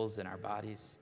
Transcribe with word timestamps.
in 0.00 0.26
our 0.26 0.38
bodies. 0.38 0.96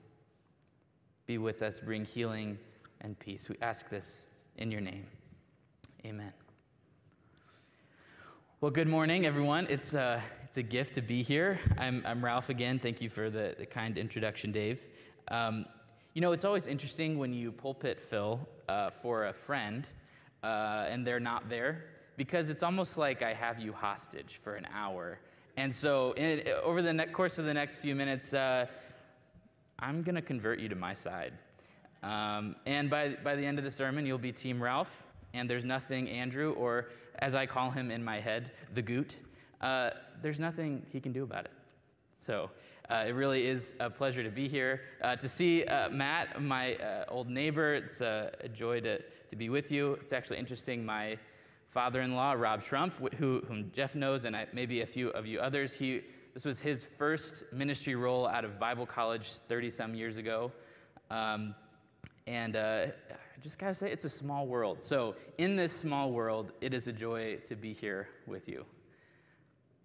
Be 1.25 1.37
with 1.37 1.61
us, 1.61 1.79
bring 1.79 2.03
healing 2.03 2.57
and 3.01 3.17
peace. 3.17 3.47
We 3.47 3.55
ask 3.61 3.89
this 3.89 4.25
in 4.57 4.71
your 4.71 4.81
name. 4.81 5.05
Amen. 6.05 6.33
Well, 8.59 8.71
good 8.71 8.89
morning, 8.89 9.25
everyone. 9.25 9.67
It's 9.69 9.93
a, 9.93 10.01
uh, 10.01 10.21
it's 10.43 10.57
a 10.57 10.63
gift 10.63 10.95
to 10.95 11.01
be 11.01 11.23
here. 11.23 11.61
I'm, 11.77 12.03
I'm 12.05 12.23
Ralph 12.23 12.49
again. 12.49 12.77
Thank 12.77 13.01
you 13.01 13.07
for 13.07 13.29
the, 13.29 13.55
the 13.57 13.65
kind 13.65 13.97
introduction, 13.97 14.51
Dave. 14.51 14.81
Um, 15.29 15.65
you 16.13 16.21
know, 16.21 16.33
it's 16.33 16.43
always 16.43 16.67
interesting 16.67 17.17
when 17.17 17.31
you 17.31 17.53
pulpit 17.53 18.01
fill 18.01 18.45
uh, 18.67 18.89
for 18.89 19.27
a 19.27 19.33
friend 19.33 19.87
uh, 20.43 20.87
and 20.89 21.07
they're 21.07 21.21
not 21.21 21.47
there 21.47 21.85
because 22.17 22.49
it's 22.49 22.63
almost 22.63 22.97
like 22.97 23.21
I 23.21 23.33
have 23.33 23.59
you 23.59 23.71
hostage 23.71 24.41
for 24.43 24.55
an 24.55 24.67
hour. 24.75 25.19
And 25.55 25.73
so, 25.73 26.13
in, 26.13 26.43
over 26.63 26.81
the 26.81 27.05
course 27.13 27.37
of 27.37 27.45
the 27.45 27.53
next 27.53 27.77
few 27.77 27.95
minutes, 27.95 28.33
uh, 28.33 28.65
I'm 29.81 30.03
going 30.03 30.15
to 30.15 30.21
convert 30.21 30.59
you 30.59 30.67
to 30.69 30.75
my 30.75 30.93
side. 30.93 31.33
Um, 32.03 32.55
and 32.65 32.89
by, 32.89 33.15
by 33.23 33.35
the 33.35 33.45
end 33.45 33.57
of 33.59 33.63
the 33.63 33.71
sermon, 33.71 34.05
you'll 34.05 34.17
be 34.17 34.31
Team 34.31 34.61
Ralph, 34.61 35.03
and 35.33 35.49
there's 35.49 35.65
nothing 35.65 36.09
Andrew, 36.09 36.51
or 36.53 36.89
as 37.19 37.33
I 37.33 37.45
call 37.45 37.71
him 37.71 37.89
in 37.89 38.03
my 38.03 38.19
head, 38.19 38.51
the 38.73 38.81
Goot, 38.81 39.17
uh, 39.61 39.91
there's 40.21 40.39
nothing 40.39 40.85
he 40.91 40.99
can 40.99 41.13
do 41.13 41.23
about 41.23 41.45
it. 41.45 41.51
So 42.19 42.49
uh, 42.89 43.05
it 43.07 43.11
really 43.11 43.45
is 43.45 43.73
a 43.79 43.89
pleasure 43.89 44.23
to 44.23 44.29
be 44.29 44.49
here. 44.49 44.81
Uh, 45.01 45.15
to 45.15 45.29
see 45.29 45.63
uh, 45.63 45.89
Matt, 45.89 46.41
my 46.41 46.75
uh, 46.75 47.05
old 47.07 47.29
neighbor, 47.29 47.73
it's 47.75 48.01
a 48.01 48.31
joy 48.53 48.81
to, 48.81 48.99
to 48.99 49.35
be 49.37 49.49
with 49.49 49.71
you. 49.71 49.93
It's 50.01 50.11
actually 50.11 50.39
interesting. 50.39 50.85
My 50.85 51.17
father 51.67 52.01
in 52.01 52.15
law, 52.15 52.33
Rob 52.33 52.63
Trump, 52.63 52.95
who, 53.15 53.43
whom 53.47 53.71
Jeff 53.73 53.95
knows, 53.95 54.25
and 54.25 54.35
I, 54.35 54.47
maybe 54.51 54.81
a 54.81 54.85
few 54.85 55.09
of 55.09 55.25
you 55.25 55.39
others, 55.39 55.73
he 55.73 56.01
this 56.33 56.45
was 56.45 56.59
his 56.59 56.83
first 56.83 57.43
ministry 57.51 57.95
role 57.95 58.27
out 58.27 58.45
of 58.45 58.59
Bible 58.59 58.85
college 58.85 59.29
30 59.47 59.69
some 59.69 59.95
years 59.95 60.17
ago. 60.17 60.51
Um, 61.09 61.55
and 62.27 62.55
uh, 62.55 62.87
I 63.11 63.41
just 63.41 63.57
gotta 63.57 63.73
say, 63.73 63.91
it's 63.91 64.05
a 64.05 64.09
small 64.09 64.45
world. 64.45 64.83
So, 64.83 65.15
in 65.37 65.55
this 65.55 65.73
small 65.73 66.11
world, 66.11 66.51
it 66.61 66.73
is 66.73 66.87
a 66.87 66.93
joy 66.93 67.37
to 67.47 67.55
be 67.55 67.73
here 67.73 68.09
with 68.27 68.47
you. 68.47 68.65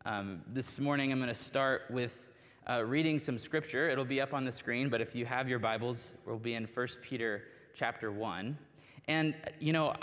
Um, 0.05 0.43
this 0.47 0.79
morning, 0.79 1.13
I'm 1.13 1.19
gonna 1.19 1.33
start 1.33 1.83
with 1.91 2.31
uh, 2.69 2.85
reading 2.85 3.19
some 3.19 3.39
scripture. 3.39 3.89
It'll 3.89 4.05
be 4.05 4.21
up 4.21 4.35
on 4.35 4.45
the 4.45 4.53
screen, 4.53 4.91
but 4.91 5.01
if 5.01 5.15
you 5.15 5.25
have 5.25 5.49
your 5.49 5.59
Bibles, 5.59 6.13
we'll 6.27 6.39
be 6.39 6.55
in 6.55 6.65
1 6.67 6.89
Peter 7.03 7.45
chapter 7.75 8.13
1. 8.13 8.59
And, 9.09 9.35
you 9.61 9.73
know, 9.73 9.95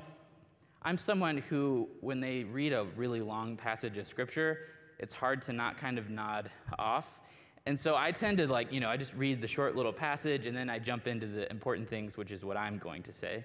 I'm 0.81 0.97
someone 0.97 1.37
who, 1.37 1.87
when 2.01 2.19
they 2.19 2.43
read 2.43 2.73
a 2.73 2.85
really 2.95 3.21
long 3.21 3.55
passage 3.55 3.97
of 3.97 4.07
scripture, 4.07 4.59
it's 5.01 5.13
hard 5.13 5.41
to 5.43 5.53
not 5.53 5.77
kind 5.77 5.97
of 5.97 6.09
nod 6.09 6.49
off. 6.79 7.19
And 7.65 7.79
so 7.79 7.95
I 7.95 8.11
tend 8.11 8.37
to 8.37 8.47
like, 8.47 8.71
you 8.71 8.79
know, 8.79 8.89
I 8.89 8.97
just 8.97 9.13
read 9.13 9.41
the 9.41 9.47
short 9.47 9.75
little 9.75 9.93
passage 9.93 10.45
and 10.45 10.55
then 10.55 10.69
I 10.69 10.79
jump 10.79 11.07
into 11.07 11.27
the 11.27 11.49
important 11.51 11.89
things, 11.89 12.17
which 12.17 12.31
is 12.31 12.43
what 12.43 12.57
I'm 12.57 12.77
going 12.77 13.03
to 13.03 13.13
say. 13.13 13.43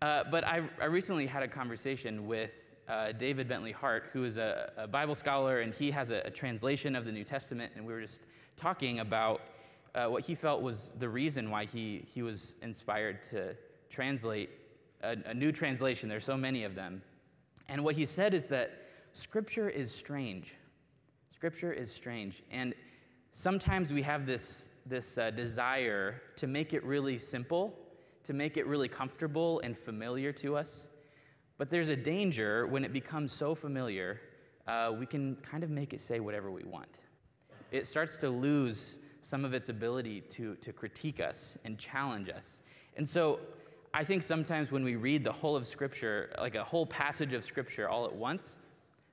Uh, 0.00 0.24
but 0.30 0.44
I, 0.44 0.62
I, 0.80 0.84
recently 0.84 1.26
had 1.26 1.42
a 1.42 1.48
conversation 1.48 2.28
with 2.28 2.60
uh, 2.88 3.10
David 3.12 3.48
Bentley 3.48 3.72
Hart, 3.72 4.10
who 4.12 4.22
is 4.24 4.36
a, 4.36 4.72
a, 4.76 4.86
Bible 4.86 5.16
scholar, 5.16 5.60
and 5.60 5.74
he 5.74 5.90
has 5.90 6.12
a, 6.12 6.18
a, 6.24 6.30
translation 6.30 6.94
of 6.94 7.04
the 7.04 7.10
New 7.10 7.24
Testament. 7.24 7.72
And 7.74 7.84
we 7.84 7.92
were 7.92 8.00
just 8.00 8.20
talking 8.56 9.00
about 9.00 9.40
uh, 9.96 10.06
what 10.06 10.24
he 10.24 10.36
felt 10.36 10.62
was 10.62 10.92
the 11.00 11.08
reason 11.08 11.50
why 11.50 11.64
he, 11.64 12.04
he 12.14 12.22
was 12.22 12.54
inspired 12.62 13.24
to 13.24 13.56
translate 13.90 14.50
a, 15.02 15.16
a 15.26 15.34
new 15.34 15.50
translation. 15.50 16.08
There's 16.08 16.24
so 16.24 16.36
many 16.36 16.62
of 16.62 16.76
them. 16.76 17.02
And 17.68 17.82
what 17.82 17.96
he 17.96 18.06
said 18.06 18.34
is 18.34 18.46
that 18.48 18.84
Scripture 19.12 19.68
is 19.68 19.92
strange. 19.92 20.54
Scripture 21.38 21.72
is 21.72 21.94
strange. 21.94 22.42
And 22.50 22.74
sometimes 23.32 23.92
we 23.92 24.02
have 24.02 24.26
this, 24.26 24.68
this 24.84 25.18
uh, 25.18 25.30
desire 25.30 26.20
to 26.34 26.48
make 26.48 26.74
it 26.74 26.82
really 26.82 27.16
simple, 27.16 27.78
to 28.24 28.32
make 28.32 28.56
it 28.56 28.66
really 28.66 28.88
comfortable 28.88 29.60
and 29.60 29.78
familiar 29.78 30.32
to 30.32 30.56
us. 30.56 30.86
But 31.56 31.70
there's 31.70 31.90
a 31.90 31.94
danger 31.94 32.66
when 32.66 32.84
it 32.84 32.92
becomes 32.92 33.32
so 33.32 33.54
familiar, 33.54 34.20
uh, 34.66 34.92
we 34.98 35.06
can 35.06 35.36
kind 35.36 35.62
of 35.62 35.70
make 35.70 35.92
it 35.92 36.00
say 36.00 36.18
whatever 36.18 36.50
we 36.50 36.64
want. 36.64 36.98
It 37.70 37.86
starts 37.86 38.18
to 38.18 38.30
lose 38.30 38.98
some 39.20 39.44
of 39.44 39.54
its 39.54 39.68
ability 39.68 40.22
to, 40.30 40.56
to 40.56 40.72
critique 40.72 41.20
us 41.20 41.56
and 41.64 41.78
challenge 41.78 42.30
us. 42.30 42.62
And 42.96 43.08
so 43.08 43.38
I 43.94 44.02
think 44.02 44.24
sometimes 44.24 44.72
when 44.72 44.82
we 44.82 44.96
read 44.96 45.22
the 45.22 45.32
whole 45.32 45.54
of 45.54 45.68
Scripture, 45.68 46.34
like 46.36 46.56
a 46.56 46.64
whole 46.64 46.84
passage 46.84 47.32
of 47.32 47.44
Scripture 47.44 47.88
all 47.88 48.06
at 48.06 48.12
once, 48.12 48.58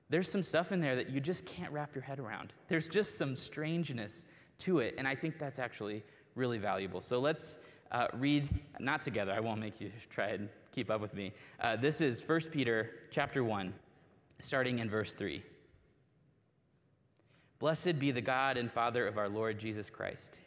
there's 0.08 0.30
some 0.30 0.42
stuff 0.42 0.72
in 0.72 0.80
there 0.80 0.96
that 0.96 1.10
you 1.10 1.20
just 1.20 1.44
can't 1.44 1.72
wrap 1.72 1.94
your 1.94 2.02
head 2.02 2.20
around. 2.20 2.52
There's 2.68 2.88
just 2.88 3.18
some 3.18 3.34
strangeness 3.34 4.24
to 4.58 4.78
it, 4.78 4.94
and 4.98 5.06
I 5.06 5.14
think 5.14 5.38
that's 5.38 5.58
actually 5.58 6.04
really 6.34 6.58
valuable. 6.58 7.00
So 7.00 7.18
let's 7.18 7.58
uh, 7.90 8.06
read, 8.14 8.48
not 8.78 9.02
together, 9.02 9.32
I 9.32 9.40
won't 9.40 9.60
make 9.60 9.80
you 9.80 9.90
try 10.10 10.28
and 10.28 10.48
keep 10.72 10.90
up 10.90 11.00
with 11.00 11.14
me. 11.14 11.32
Uh, 11.60 11.76
this 11.76 12.00
is 12.00 12.22
1 12.26 12.40
Peter 12.52 12.90
chapter 13.10 13.42
1, 13.42 13.74
starting 14.38 14.78
in 14.78 14.88
verse 14.88 15.12
3. 15.12 15.42
Blessed 17.58 17.98
be 17.98 18.10
the 18.12 18.20
God 18.20 18.56
and 18.56 18.70
Father 18.70 19.06
of 19.06 19.18
our 19.18 19.28
Lord 19.28 19.58
Jesus 19.58 19.90
Christ. 19.90 20.38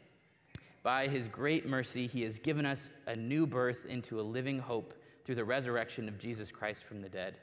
By 0.83 1.07
his 1.07 1.27
great 1.27 1.67
mercy, 1.67 2.07
he 2.07 2.21
has 2.21 2.39
given 2.39 2.65
us 2.65 2.91
a 3.07 3.15
new 3.15 3.45
birth 3.45 3.85
into 3.87 4.21
a 4.21 4.23
living 4.23 4.59
hope 4.59 4.93
through 5.25 5.35
the 5.35 5.43
resurrection 5.43 6.07
of 6.07 6.17
Jesus 6.17 6.49
Christ 6.49 6.83
from 6.83 7.01
the 7.01 7.09
dead 7.09 7.39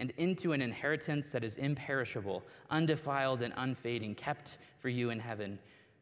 and 0.00 0.14
into 0.16 0.52
an 0.52 0.62
inheritance 0.62 1.30
that 1.30 1.44
is 1.44 1.56
imperishable, 1.56 2.42
undefiled, 2.70 3.42
and 3.42 3.52
unfading, 3.58 4.14
kept 4.14 4.56
for 4.78 4.88
you 4.88 5.10
in 5.10 5.20
heaven, 5.20 5.58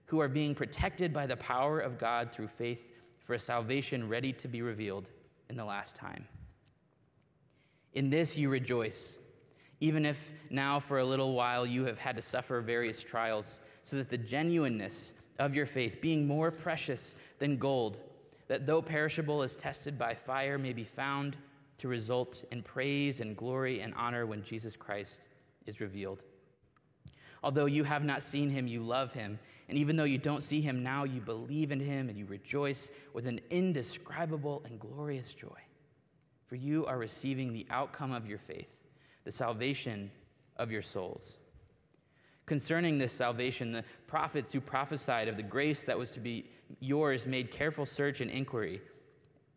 who 0.07 0.21
are 0.21 0.29
being 0.29 0.55
protected 0.55 1.13
by 1.13 1.27
the 1.27 1.37
power 1.37 1.81
of 1.81 1.99
God 1.99 2.31
through 2.33 2.47
faith 2.47 2.87
for 3.27 3.35
a 3.35 3.39
salvation 3.39 4.09
ready 4.09 4.33
to 4.35 4.47
be 4.47 4.63
revealed 4.63 5.11
in 5.51 5.57
the 5.57 5.65
last 5.65 5.97
time. 5.97 6.27
In 7.93 8.09
this 8.09 8.39
you 8.39 8.49
rejoice, 8.49 9.17
even 9.81 10.07
if 10.07 10.31
now 10.49 10.79
for 10.79 11.01
a 11.01 11.05
little 11.05 11.35
while 11.35 11.67
you 11.67 11.85
have 11.87 11.99
had 11.99 12.15
to 12.15 12.23
suffer 12.23 12.61
various 12.61 13.03
trials, 13.03 13.59
so 13.83 13.97
that 13.97 14.11
the 14.11 14.17
genuineness 14.17 15.13
of 15.41 15.57
your 15.57 15.67
faith, 15.67 16.01
being 16.01 16.25
more 16.25 16.53
precious 16.53 17.17
than 17.41 17.57
gold, 17.57 17.99
that 18.47 18.65
though 18.65 18.81
perishable 18.81 19.43
is 19.43 19.57
tested 19.57 19.99
by 19.99 20.15
fire, 20.15 20.57
may 20.57 20.73
be 20.73 20.85
found 20.85 21.37
to 21.79 21.89
result 21.89 22.45
in 22.51 22.63
praise 22.63 23.21
and 23.21 23.37
glory 23.37 23.81
and 23.81 23.95
honor 23.95 24.27
when 24.27 24.43
Jesus 24.43 24.77
Christ 24.77 25.21
is 25.67 25.81
revealed. 25.81 26.25
Although 27.43 27.67
you 27.67 27.85
have 27.85 28.05
not 28.05 28.23
seen 28.23 28.51
him, 28.51 28.67
you 28.67 28.83
love 28.83 29.13
him. 29.13 29.39
And 29.69 29.79
even 29.79 29.97
though 29.97 30.05
you 30.05 30.19
don't 30.19 30.43
see 30.43 30.61
him 30.61 30.83
now, 30.83 31.05
you 31.05 31.21
believe 31.21 31.71
in 31.71 31.81
him 31.81 32.09
and 32.09 32.19
you 32.19 32.27
rejoice 32.27 32.91
with 33.13 33.27
an 33.27 33.41
indescribable 33.51 34.63
and 34.65 34.81
glorious 34.81 35.33
joy. 35.35 35.59
For 36.47 36.57
you 36.57 36.87
are 36.87 36.99
receiving 36.99 37.53
the 37.53 37.67
outcome 37.71 38.13
of 38.13 38.27
your 38.27 38.39
faith, 38.39 38.79
the 39.25 39.33
salvation 39.33 40.11
of 40.57 40.71
your 40.73 40.83
souls. 40.83 41.39
Concerning 42.47 42.97
this 42.97 43.13
salvation, 43.13 43.73
the 43.73 43.85
prophets 44.07 44.55
who 44.55 44.61
prophesied 44.61 45.29
of 45.29 45.37
the 45.37 45.43
grace 45.43 45.85
that 45.85 45.99
was 45.99 46.11
to 46.13 46.21
be 46.21 46.51
yours 46.81 47.27
made 47.27 47.51
careful 47.51 47.85
search 47.85 48.23
and 48.23 48.31
inquiry 48.31 48.81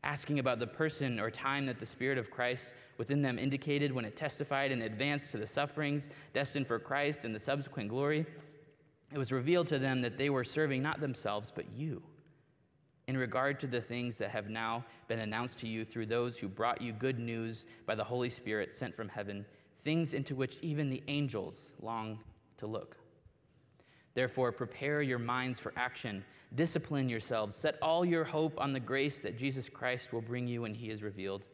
asking 0.04 0.40
about 0.40 0.60
the 0.60 0.68
person 0.68 1.20
or 1.20 1.30
time 1.30 1.66
that 1.68 1.80
the 1.80 1.86
Spirit 1.86 2.18
of 2.18 2.32
Christ 2.32 2.74
within 2.98 3.22
them 3.22 3.38
indicated 3.38 3.92
when 3.92 4.06
it 4.06 4.16
testified 4.16 4.72
in 4.72 4.82
advance 4.82 5.30
to 5.32 5.38
the 5.38 5.46
sufferings 5.46 6.10
destined 6.34 6.68
for 6.68 6.80
Christ 6.80 7.24
and 7.24 7.36
the 7.36 7.40
subsequent 7.40 7.90
glory. 7.90 8.26
It 9.12 9.18
was 9.18 9.32
revealed 9.32 9.68
to 9.68 9.80
them 9.80 10.02
that 10.02 10.18
they 10.18 10.30
were 10.30 10.44
serving 10.44 10.82
not 10.82 11.00
themselves, 11.00 11.52
but 11.54 11.66
you, 11.76 12.02
in 13.08 13.18
regard 13.18 13.60
to 13.60 13.68
the 13.68 13.82
things 13.82 14.18
that 14.18 14.32
have 14.32 14.50
now 14.50 14.86
been 15.08 15.20
announced 15.20 15.60
to 15.60 15.68
you 15.68 15.84
through 15.84 16.06
those 16.08 16.40
who 16.40 16.48
brought 16.48 16.82
you 16.82 16.94
good 16.94 17.20
news 17.20 17.66
by 17.86 17.94
the 17.94 18.04
Holy 18.04 18.30
Spirit 18.30 18.74
sent 18.74 18.96
from 18.96 19.10
heaven, 19.10 19.46
things 19.84 20.14
into 20.14 20.34
which 20.34 20.60
even 20.62 20.90
the 20.90 21.04
angels 21.08 21.72
long 21.82 22.20
to 22.58 22.68
look. 22.68 23.01
Therefore, 24.14 24.52
prepare 24.52 25.02
your 25.02 25.20
minds 25.20 25.60
for 25.60 25.74
action. 25.76 26.24
Discipline 26.56 27.08
yourselves. 27.08 27.56
Set 27.56 27.78
all 27.82 28.04
your 28.04 28.24
hope 28.24 28.60
on 28.60 28.74
the 28.74 28.80
grace 28.80 29.20
that 29.20 29.38
Jesus 29.38 29.70
Christ 29.70 30.12
will 30.12 30.22
bring 30.22 30.48
you 30.48 30.64
when 30.64 30.74
he 30.74 30.90
is 30.90 31.02
revealed. 31.02 31.46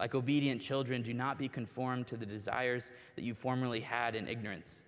Like 0.00 0.14
obedient 0.14 0.60
children, 0.60 1.02
do 1.02 1.12
not 1.12 1.38
be 1.38 1.48
conformed 1.48 2.06
to 2.08 2.16
the 2.16 2.26
desires 2.26 2.92
that 3.14 3.24
you 3.24 3.34
formerly 3.34 3.80
had 3.80 4.14
in 4.14 4.26
ignorance. 4.26 4.82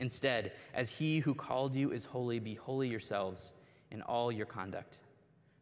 Instead, 0.00 0.52
as 0.74 0.90
he 0.90 1.18
who 1.18 1.34
called 1.34 1.74
you 1.74 1.92
is 1.92 2.04
holy, 2.04 2.38
be 2.38 2.54
holy 2.54 2.88
yourselves 2.88 3.54
in 3.90 4.02
all 4.02 4.30
your 4.30 4.46
conduct. 4.46 4.98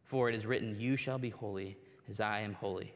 For 0.03 0.29
it 0.29 0.35
is 0.35 0.45
written, 0.45 0.79
You 0.79 0.95
shall 0.95 1.17
be 1.17 1.29
holy, 1.29 1.77
as 2.09 2.19
I 2.19 2.39
am 2.41 2.53
holy. 2.53 2.93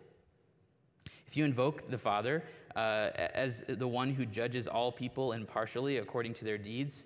If 1.28 1.38
you 1.38 1.46
invoke 1.46 1.90
the 1.90 1.98
Father 1.98 2.44
uh, 2.76 3.10
as 3.16 3.64
the 3.68 3.88
one 3.88 4.14
who 4.14 4.26
judges 4.26 4.68
all 4.68 4.92
people 4.92 5.32
impartially 5.32 5.98
according 5.98 6.34
to 6.36 6.46
their 6.46 6.58
deeds, 6.58 7.06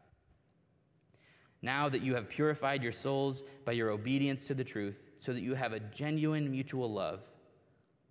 Now 1.61 1.89
that 1.89 2.01
you 2.01 2.15
have 2.15 2.29
purified 2.29 2.81
your 2.81 2.91
souls 2.91 3.43
by 3.65 3.73
your 3.73 3.91
obedience 3.91 4.43
to 4.45 4.53
the 4.53 4.63
truth, 4.63 4.99
so 5.19 5.33
that 5.33 5.43
you 5.43 5.53
have 5.53 5.73
a 5.73 5.79
genuine 5.79 6.49
mutual 6.49 6.91
love, 6.91 7.21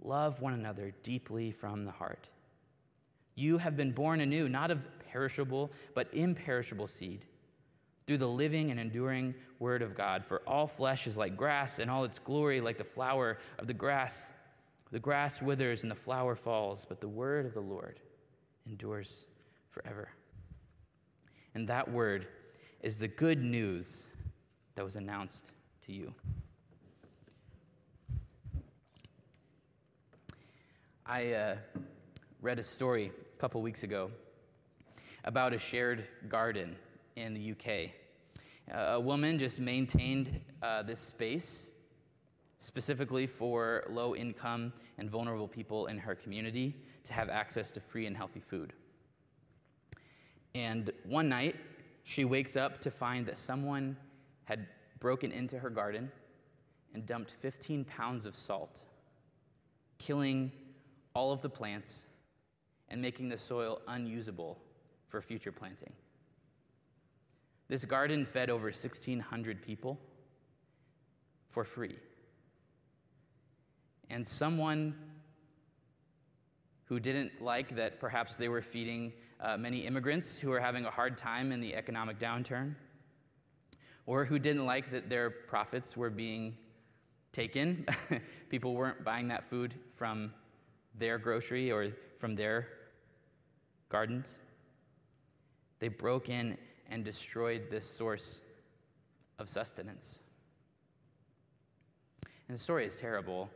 love 0.01 0.41
one 0.41 0.55
another 0.55 0.95
deeply 1.03 1.51
from 1.51 1.85
the 1.85 1.91
heart. 1.91 2.29
You 3.35 3.59
have 3.59 3.77
been 3.77 3.91
born 3.91 4.21
anew, 4.21 4.49
not 4.49 4.71
of 4.71 4.87
perishable, 5.11 5.73
but 5.95 6.09
imperishable 6.13 6.87
seed 6.87 7.25
through 8.07 8.19
the 8.19 8.29
living 8.29 8.71
and 8.71 8.79
enduring 8.79 9.35
word 9.59 9.83
of 9.83 9.97
God. 9.97 10.25
For 10.25 10.43
all 10.47 10.67
flesh 10.67 11.07
is 11.07 11.17
like 11.17 11.37
grass, 11.37 11.79
and 11.81 11.91
all 11.91 12.05
its 12.05 12.19
glory 12.19 12.61
like 12.61 12.79
the 12.79 12.85
flower 12.85 13.39
of 13.59 13.67
the 13.67 13.75
grass. 13.75 14.27
The 14.93 14.99
grass 14.99 15.41
withers 15.41 15.83
and 15.83 15.91
the 15.91 15.97
flower 15.97 16.35
falls, 16.35 16.85
but 16.89 17.01
the 17.01 17.09
word 17.09 17.47
of 17.47 17.55
the 17.55 17.61
Lord 17.61 18.01
endures 18.67 19.25
forever. 19.71 20.09
And 21.55 21.69
that 21.69 21.91
word 21.91 22.27
is 22.83 22.99
the 22.99 23.09
good 23.09 23.43
news 23.43 24.07
that 24.75 24.85
was 24.85 24.97
announced 24.97 25.51
to 25.87 25.93
you. 25.93 26.15
I 31.07 31.33
uh, 31.33 31.57
read 32.41 32.59
a 32.59 32.65
story 32.65 33.11
a 33.37 33.41
couple 33.41 33.61
weeks 33.63 33.83
ago 33.83 34.11
about 35.25 35.53
a 35.53 35.59
shared 35.59 36.05
garden 36.29 36.77
in 37.17 37.35
the 37.35 37.53
UK 37.53 37.91
a 38.73 39.01
woman 39.01 39.39
just 39.39 39.59
maintained 39.59 40.41
uh, 40.63 40.83
this 40.83 41.01
space 41.01 41.67
specifically 42.61 43.27
for 43.27 43.85
low 43.89 44.15
income 44.15 44.73
and 44.99 45.11
vulnerable 45.11 45.49
people 45.49 45.87
in 45.87 45.99
her 45.99 46.15
community 46.15 46.77
to 47.05 47.13
have 47.13 47.29
access 47.29 47.71
to 47.73 47.81
free 47.81 48.07
and 48.07 48.17
healthy 48.17 48.41
food. 48.41 48.73
And 50.55 50.91
one 51.05 51.29
night, 51.29 51.57
she 52.05 52.25
wakes 52.25 52.57
up 52.57 52.81
to 52.81 52.91
find 52.91 53.27
that 53.27 53.39
someone 53.39 53.97
had 54.45 54.67
broken 54.99 55.33
into 55.33 55.59
her 55.59 55.71
garden 55.71 56.11
and 56.95 57.07
dumped 57.07 57.31
15 57.31 57.85
pounds 57.85 58.27
of 58.27 58.37
salt, 58.37 58.83
killing 59.99 60.51
all 61.15 61.33
of 61.33 61.41
the 61.41 61.49
plants 61.49 62.03
and 62.89 63.01
making 63.01 63.29
the 63.29 63.39
soil 63.39 63.81
unusable 63.87 64.59
for 65.09 65.21
future 65.23 65.53
planting. 65.53 65.93
This 67.69 67.85
garden 67.85 68.25
fed 68.25 68.51
over 68.51 68.65
1,600 68.65 69.63
people 69.63 70.01
for 71.51 71.65
free. 71.65 71.97
And 74.09 74.27
someone 74.27 74.95
who 76.91 76.99
didn't 76.99 77.41
like 77.41 77.77
that 77.77 78.01
perhaps 78.01 78.37
they 78.37 78.49
were 78.49 78.61
feeding 78.61 79.13
uh, 79.41 79.57
many 79.57 79.87
immigrants 79.87 80.37
who 80.37 80.51
were 80.51 80.59
having 80.59 80.85
a 80.87 80.91
hard 80.91 81.17
time 81.17 81.53
in 81.53 81.61
the 81.61 81.73
economic 81.73 82.19
downturn, 82.19 82.75
or 84.07 84.25
who 84.25 84.41
didn't 84.41 84.67
like 84.67 84.91
that 84.91 85.09
their 85.09 85.31
profits 85.31 85.97
were 85.97 86.11
being 86.11 86.57
taken. 87.33 87.87
People 88.51 88.75
weren't 88.75 89.05
buying 89.05 89.29
that 89.29 89.49
food 89.49 89.73
from 89.95 90.35
their 90.99 91.17
grocery 91.17 91.71
or 91.71 91.93
from 92.19 92.35
their 92.35 92.67
gardens. 93.89 94.41
They 95.79 95.87
broke 95.87 96.29
in 96.29 96.59
and 96.91 97.05
destroyed 97.05 97.69
this 97.71 97.89
source 97.89 98.41
of 99.39 99.49
sustenance. 99.49 100.19
And 102.49 102.59
the 102.59 102.61
story 102.61 102.85
is 102.85 102.97
terrible, 102.97 103.49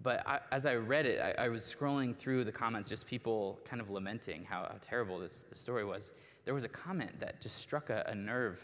but 0.00 0.26
I, 0.26 0.40
as 0.50 0.66
I 0.66 0.74
read 0.74 1.06
it, 1.06 1.20
I, 1.20 1.44
I, 1.44 1.48
was 1.48 1.62
scrolling 1.62 2.16
through 2.16 2.44
the 2.44 2.52
comments, 2.52 2.88
just 2.88 3.06
people 3.06 3.60
kind 3.64 3.80
of 3.80 3.90
lamenting 3.90 4.44
how, 4.44 4.62
how 4.62 4.76
terrible 4.80 5.18
this, 5.18 5.44
this, 5.48 5.58
story 5.58 5.84
was. 5.84 6.10
There 6.44 6.54
was 6.54 6.64
a 6.64 6.68
comment 6.68 7.20
that 7.20 7.40
just 7.40 7.58
struck 7.58 7.90
a, 7.90 8.04
a 8.08 8.14
nerve 8.14 8.60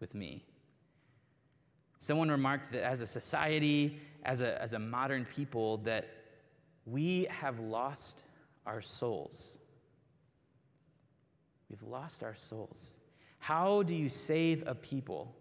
with 0.00 0.14
me. 0.14 0.44
Someone 2.00 2.30
remarked 2.30 2.72
that 2.72 2.84
as 2.84 3.00
a 3.00 3.06
society, 3.06 3.98
as 4.24 4.40
a, 4.42 4.60
as 4.60 4.74
a 4.74 4.78
modern 4.78 5.24
people, 5.24 5.78
that 5.78 6.08
we 6.84 7.26
have 7.30 7.60
lost 7.60 8.20
our 8.66 8.82
souls. 8.82 9.52
We've 11.70 11.82
lost 11.82 12.22
our 12.22 12.34
souls. 12.34 12.94
How 13.38 13.82
do 13.82 13.94
you 13.94 14.08
save 14.08 14.64
a 14.66 14.74
people 14.74 15.34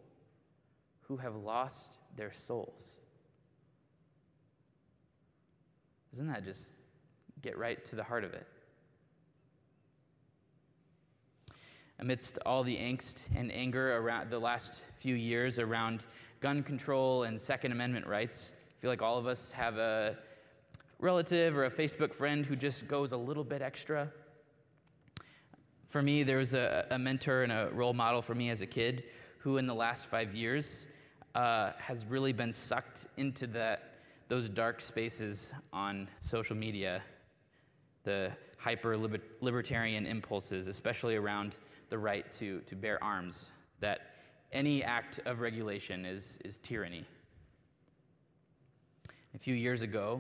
who 1.02 1.18
have 1.18 1.36
lost 1.36 1.98
their 2.16 2.32
souls? 2.34 2.92
Doesn't 6.14 6.28
that 6.28 6.46
just 6.46 6.72
get 7.42 7.58
right 7.58 7.84
to 7.86 7.96
the 7.96 8.04
heart 8.04 8.24
of 8.24 8.34
it? 8.34 8.48
Amidst 12.00 12.40
all 12.46 12.64
the 12.64 12.78
angst 12.78 13.26
and 13.36 13.52
anger 13.52 13.98
around 13.98 14.30
the 14.30 14.40
last 14.40 14.82
few 15.00 15.16
years 15.16 15.60
around 15.60 16.06
gun 16.40 16.64
control 16.64 17.24
and 17.24 17.40
Second 17.40 17.72
Amendment 17.72 18.08
rights, 18.08 18.54
I 18.56 18.82
feel 18.82 18.90
like 18.90 19.02
all 19.02 19.18
of 19.18 19.28
us 19.28 19.52
have 19.52 19.78
a 19.78 20.18
relative 21.00 21.58
or 21.58 21.66
a 21.66 21.72
Facebook 21.72 22.14
friend 22.14 22.46
who 22.46 22.56
just 22.56 22.88
goes 22.88 23.12
a 23.12 23.18
little 23.18 23.44
bit 23.44 23.62
extra 23.62 24.12
for 25.94 26.02
me, 26.02 26.24
there 26.24 26.40
was 26.40 26.56
a, 26.56 26.88
a 26.90 26.98
mentor 26.98 27.44
and 27.44 27.52
a 27.52 27.70
role 27.72 27.94
model 27.94 28.24
for 28.24 28.34
me 28.34 28.50
as 28.50 28.62
a 28.62 28.66
kid 28.66 29.04
who, 29.38 29.58
in 29.58 29.68
the 29.68 29.76
last 29.76 30.08
five 30.08 30.34
years, 30.34 30.88
uh, 31.36 31.70
has 31.78 32.04
really 32.08 32.34
been 32.34 32.52
sucked 32.52 33.06
into 33.16 33.46
that, 33.46 33.93
those 34.34 34.50
dark 34.50 34.82
spaces 34.82 35.52
on 35.72 36.08
social 36.20 36.56
media, 36.56 37.04
the 38.04 38.32
hyper 38.58 38.98
libertarian 38.98 40.08
impulses, 40.08 40.66
especially 40.66 41.16
around 41.16 41.56
the 41.90 41.98
right 42.00 42.32
to, 42.32 42.60
to 42.62 42.76
bear 42.76 42.98
arms, 43.04 43.52
that 43.80 44.16
any 44.52 44.84
act 44.84 45.20
of 45.28 45.40
regulation 45.40 46.04
is, 46.04 46.40
is 46.44 46.58
tyranny. 46.64 47.06
A 49.36 49.38
few 49.38 49.54
years 49.54 49.84
ago, 49.84 50.20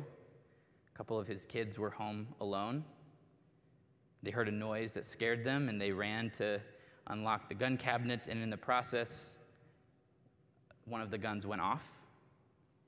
a 0.94 0.95
couple 0.95 1.18
of 1.18 1.25
his 1.25 1.48
kids 1.48 1.80
were 1.80 1.89
home 1.89 2.27
alone 2.39 2.83
they 4.21 4.30
heard 4.30 4.48
a 4.48 4.51
noise 4.51 4.94
that 4.94 5.07
scared 5.07 5.44
them 5.44 5.69
and 5.69 5.81
they 5.81 5.92
ran 5.92 6.30
to 6.38 6.62
unlock 7.07 7.50
the 7.50 7.56
gun 7.56 7.77
cabinet, 7.77 8.27
and 8.30 8.44
in 8.44 8.51
the 8.51 8.57
process, 8.57 9.39
one 10.86 11.01
of 11.01 11.09
the 11.09 11.18
guns 11.18 11.48
went 11.48 11.63
off 11.63 12.03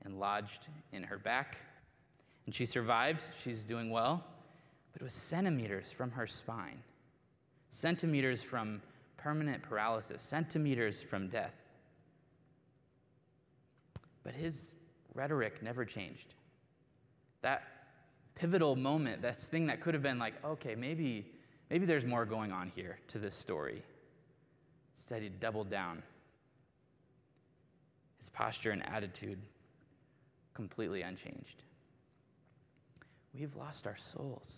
and 0.06 0.18
lodged 0.18 0.68
in 0.92 1.02
her 1.02 1.18
back. 1.18 1.58
And 2.46 2.54
she 2.54 2.64
survived, 2.64 3.24
she's 3.42 3.62
doing 3.62 3.90
well, 3.90 4.24
but 4.92 5.02
it 5.02 5.04
was 5.04 5.12
centimeters 5.12 5.92
from 5.92 6.12
her 6.12 6.26
spine, 6.26 6.78
centimeters 7.70 8.42
from 8.42 8.80
permanent 9.16 9.62
paralysis, 9.62 10.22
centimeters 10.22 11.02
from 11.02 11.28
death. 11.28 11.54
But 14.22 14.34
his 14.34 14.72
rhetoric 15.14 15.62
never 15.62 15.84
changed. 15.84 16.34
That 17.42 17.64
pivotal 18.36 18.76
moment, 18.76 19.22
that 19.22 19.36
thing 19.36 19.66
that 19.66 19.80
could 19.80 19.94
have 19.94 20.02
been 20.02 20.18
like, 20.18 20.34
okay, 20.44 20.74
maybe, 20.74 21.26
maybe 21.68 21.84
there's 21.84 22.04
more 22.04 22.24
going 22.24 22.52
on 22.52 22.70
here 22.74 22.98
to 23.08 23.18
this 23.18 23.34
story. 23.34 23.82
Instead, 24.96 25.22
he 25.22 25.28
doubled 25.28 25.68
down. 25.68 26.02
His 28.18 28.28
posture 28.28 28.70
and 28.70 28.88
attitude 28.88 29.38
completely 30.56 31.02
unchanged. 31.02 31.62
We've 33.34 33.54
lost 33.54 33.86
our 33.86 33.96
souls. 33.96 34.54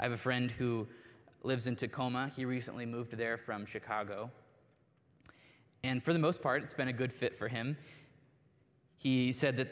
I 0.00 0.04
have 0.04 0.12
a 0.12 0.16
friend 0.16 0.50
who 0.50 0.88
lives 1.42 1.66
in 1.66 1.76
Tacoma. 1.76 2.32
He 2.34 2.46
recently 2.46 2.86
moved 2.86 3.12
there 3.18 3.36
from 3.36 3.66
Chicago. 3.66 4.30
And 5.84 6.02
for 6.02 6.14
the 6.14 6.18
most 6.18 6.40
part, 6.40 6.62
it's 6.62 6.72
been 6.72 6.88
a 6.88 6.94
good 6.94 7.12
fit 7.12 7.36
for 7.36 7.48
him. 7.48 7.76
He 8.96 9.34
said 9.34 9.58
that 9.58 9.68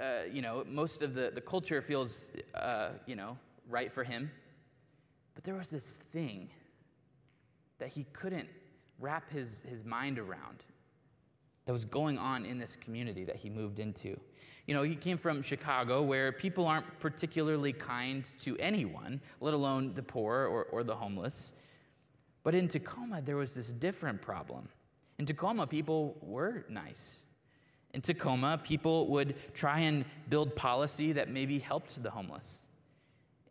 uh, 0.00 0.30
you 0.32 0.42
know, 0.42 0.62
most 0.68 1.02
of 1.02 1.14
the, 1.14 1.32
the 1.34 1.40
culture 1.40 1.82
feels, 1.82 2.30
uh, 2.54 2.90
you 3.04 3.16
know, 3.16 3.36
right 3.68 3.92
for 3.92 4.04
him. 4.04 4.30
But 5.34 5.42
there 5.42 5.56
was 5.56 5.70
this 5.70 5.98
thing 6.12 6.50
that 7.80 7.88
he 7.88 8.06
couldn't 8.12 8.48
wrap 9.00 9.28
his, 9.28 9.62
his 9.68 9.84
mind 9.84 10.20
around 10.20 10.62
that 11.68 11.74
was 11.74 11.84
going 11.84 12.16
on 12.16 12.46
in 12.46 12.58
this 12.58 12.76
community 12.76 13.24
that 13.24 13.36
he 13.36 13.50
moved 13.50 13.78
into. 13.78 14.18
You 14.66 14.72
know, 14.72 14.84
he 14.84 14.94
came 14.96 15.18
from 15.18 15.42
Chicago 15.42 16.00
where 16.00 16.32
people 16.32 16.66
aren't 16.66 16.98
particularly 16.98 17.74
kind 17.74 18.24
to 18.40 18.56
anyone, 18.56 19.20
let 19.42 19.52
alone 19.52 19.92
the 19.94 20.02
poor 20.02 20.46
or, 20.46 20.64
or 20.64 20.82
the 20.82 20.94
homeless. 20.94 21.52
But 22.42 22.54
in 22.54 22.68
Tacoma, 22.68 23.20
there 23.20 23.36
was 23.36 23.52
this 23.52 23.70
different 23.70 24.22
problem. 24.22 24.70
In 25.18 25.26
Tacoma, 25.26 25.66
people 25.66 26.16
were 26.22 26.64
nice. 26.70 27.24
In 27.92 28.00
Tacoma, 28.00 28.58
people 28.64 29.06
would 29.08 29.34
try 29.52 29.80
and 29.80 30.06
build 30.30 30.56
policy 30.56 31.12
that 31.12 31.28
maybe 31.28 31.58
helped 31.58 32.02
the 32.02 32.10
homeless. 32.10 32.60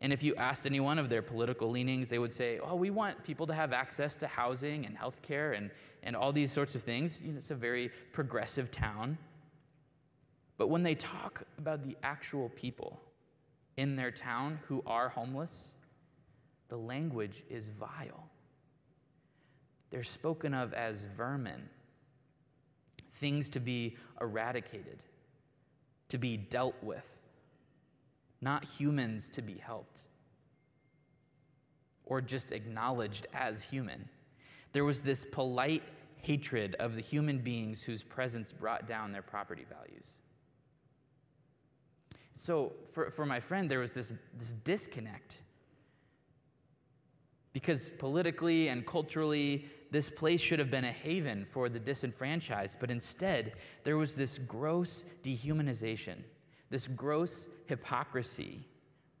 And 0.00 0.12
if 0.12 0.22
you 0.22 0.34
asked 0.36 0.64
anyone 0.64 0.98
of 0.98 1.08
their 1.08 1.22
political 1.22 1.70
leanings, 1.70 2.08
they 2.08 2.18
would 2.18 2.32
say, 2.32 2.60
oh, 2.60 2.76
we 2.76 2.90
want 2.90 3.24
people 3.24 3.46
to 3.48 3.54
have 3.54 3.72
access 3.72 4.14
to 4.16 4.28
housing 4.28 4.86
and 4.86 4.96
health 4.96 5.20
care 5.22 5.52
and, 5.52 5.70
and 6.04 6.14
all 6.14 6.32
these 6.32 6.52
sorts 6.52 6.74
of 6.74 6.82
things. 6.84 7.20
You 7.20 7.32
know, 7.32 7.38
it's 7.38 7.50
a 7.50 7.56
very 7.56 7.90
progressive 8.12 8.70
town. 8.70 9.18
But 10.56 10.68
when 10.68 10.84
they 10.84 10.94
talk 10.94 11.42
about 11.58 11.84
the 11.84 11.96
actual 12.02 12.48
people 12.50 13.00
in 13.76 13.96
their 13.96 14.10
town 14.10 14.60
who 14.68 14.82
are 14.86 15.08
homeless, 15.08 15.72
the 16.68 16.76
language 16.76 17.42
is 17.50 17.66
vile. 17.66 18.28
They're 19.90 20.02
spoken 20.02 20.54
of 20.54 20.74
as 20.74 21.06
vermin, 21.16 21.68
things 23.14 23.48
to 23.50 23.60
be 23.60 23.96
eradicated, 24.20 25.02
to 26.10 26.18
be 26.18 26.36
dealt 26.36 26.74
with 26.82 27.17
not 28.40 28.64
humans 28.64 29.28
to 29.30 29.42
be 29.42 29.54
helped 29.58 30.02
or 32.04 32.20
just 32.20 32.52
acknowledged 32.52 33.26
as 33.34 33.62
human. 33.62 34.08
There 34.72 34.84
was 34.84 35.02
this 35.02 35.26
polite 35.30 35.82
hatred 36.22 36.74
of 36.76 36.94
the 36.94 37.00
human 37.00 37.38
beings 37.38 37.82
whose 37.82 38.02
presence 38.02 38.52
brought 38.52 38.88
down 38.88 39.12
their 39.12 39.22
property 39.22 39.64
values. 39.68 40.06
So, 42.34 42.72
for, 42.92 43.10
for 43.10 43.26
my 43.26 43.40
friend, 43.40 43.70
there 43.70 43.80
was 43.80 43.92
this, 43.92 44.12
this 44.36 44.52
disconnect. 44.52 45.40
Because 47.52 47.90
politically 47.98 48.68
and 48.68 48.86
culturally, 48.86 49.66
this 49.90 50.08
place 50.08 50.40
should 50.40 50.58
have 50.58 50.70
been 50.70 50.84
a 50.84 50.92
haven 50.92 51.44
for 51.44 51.68
the 51.68 51.80
disenfranchised, 51.80 52.78
but 52.78 52.90
instead, 52.90 53.54
there 53.84 53.96
was 53.96 54.14
this 54.14 54.38
gross 54.38 55.04
dehumanization 55.24 56.18
this 56.70 56.86
gross 56.86 57.48
hypocrisy 57.66 58.66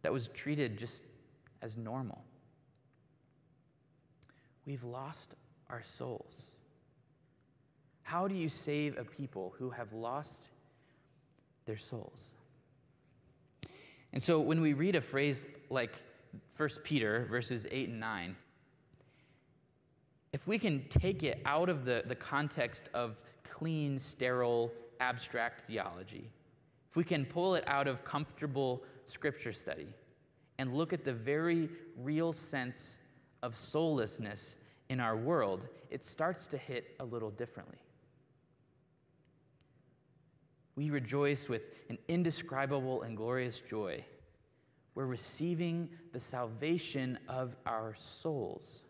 that 0.02 0.12
was 0.12 0.28
treated 0.28 0.78
just 0.78 1.02
as 1.62 1.76
normal. 1.76 2.22
We've 4.66 4.84
lost 4.84 5.34
our 5.70 5.82
souls. 5.82 6.52
How 8.02 8.28
do 8.28 8.34
you 8.34 8.48
save 8.48 8.98
a 8.98 9.04
people 9.04 9.54
who 9.58 9.70
have 9.70 9.92
lost 9.92 10.44
their 11.66 11.76
souls? 11.76 12.34
And 14.12 14.22
so 14.22 14.40
when 14.40 14.60
we 14.60 14.72
read 14.72 14.96
a 14.96 15.00
phrase 15.00 15.46
like 15.68 16.02
1 16.56 16.68
Peter 16.84 17.26
verses 17.30 17.66
8 17.70 17.88
and 17.90 18.00
9, 18.00 18.36
if 20.32 20.46
we 20.46 20.58
can 20.58 20.84
take 20.88 21.22
it 21.22 21.40
out 21.44 21.68
of 21.68 21.84
the, 21.84 22.04
the 22.06 22.14
context 22.14 22.88
of 22.94 23.22
clean, 23.44 23.98
sterile, 23.98 24.72
abstract 25.00 25.62
theology, 25.62 26.30
if 26.90 26.96
we 26.96 27.04
can 27.04 27.24
pull 27.24 27.54
it 27.54 27.64
out 27.66 27.86
of 27.86 28.04
comfortable 28.04 28.82
scripture 29.06 29.52
study 29.52 29.88
and 30.58 30.74
look 30.74 30.92
at 30.92 31.04
the 31.04 31.12
very 31.12 31.68
real 31.96 32.32
sense 32.32 32.98
of 33.42 33.54
soullessness 33.54 34.56
in 34.88 35.00
our 35.00 35.16
world, 35.16 35.66
it 35.90 36.04
starts 36.04 36.46
to 36.48 36.58
hit 36.58 36.96
a 37.00 37.04
little 37.04 37.30
differently. 37.30 37.78
We 40.76 40.90
rejoice 40.90 41.48
with 41.48 41.70
an 41.88 41.98
indescribable 42.08 43.02
and 43.02 43.16
glorious 43.16 43.60
joy. 43.60 44.04
We're 44.94 45.06
receiving 45.06 45.90
the 46.12 46.20
salvation 46.20 47.18
of 47.28 47.56
our 47.66 47.94
souls. 47.98 48.82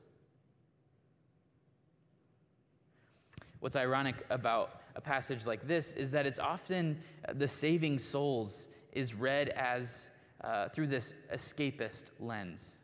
What's 3.61 3.77
ironic 3.77 4.25
about 4.31 4.81
a 4.95 5.01
passage 5.01 5.47
like 5.47 5.67
this 5.67 5.93
is 5.93 6.11
that 6.13 6.27
it's 6.27 6.39
often 6.39 7.01
uh, 7.29 7.33
the 7.35 7.49
saving 7.49 7.99
souls 7.99 8.69
is 8.93 9.15
read 9.15 9.49
as 9.51 10.11
uh, 10.43 10.69
through 10.69 10.87
this 10.87 11.15
escapist 11.33 12.05
lens. 12.21 12.77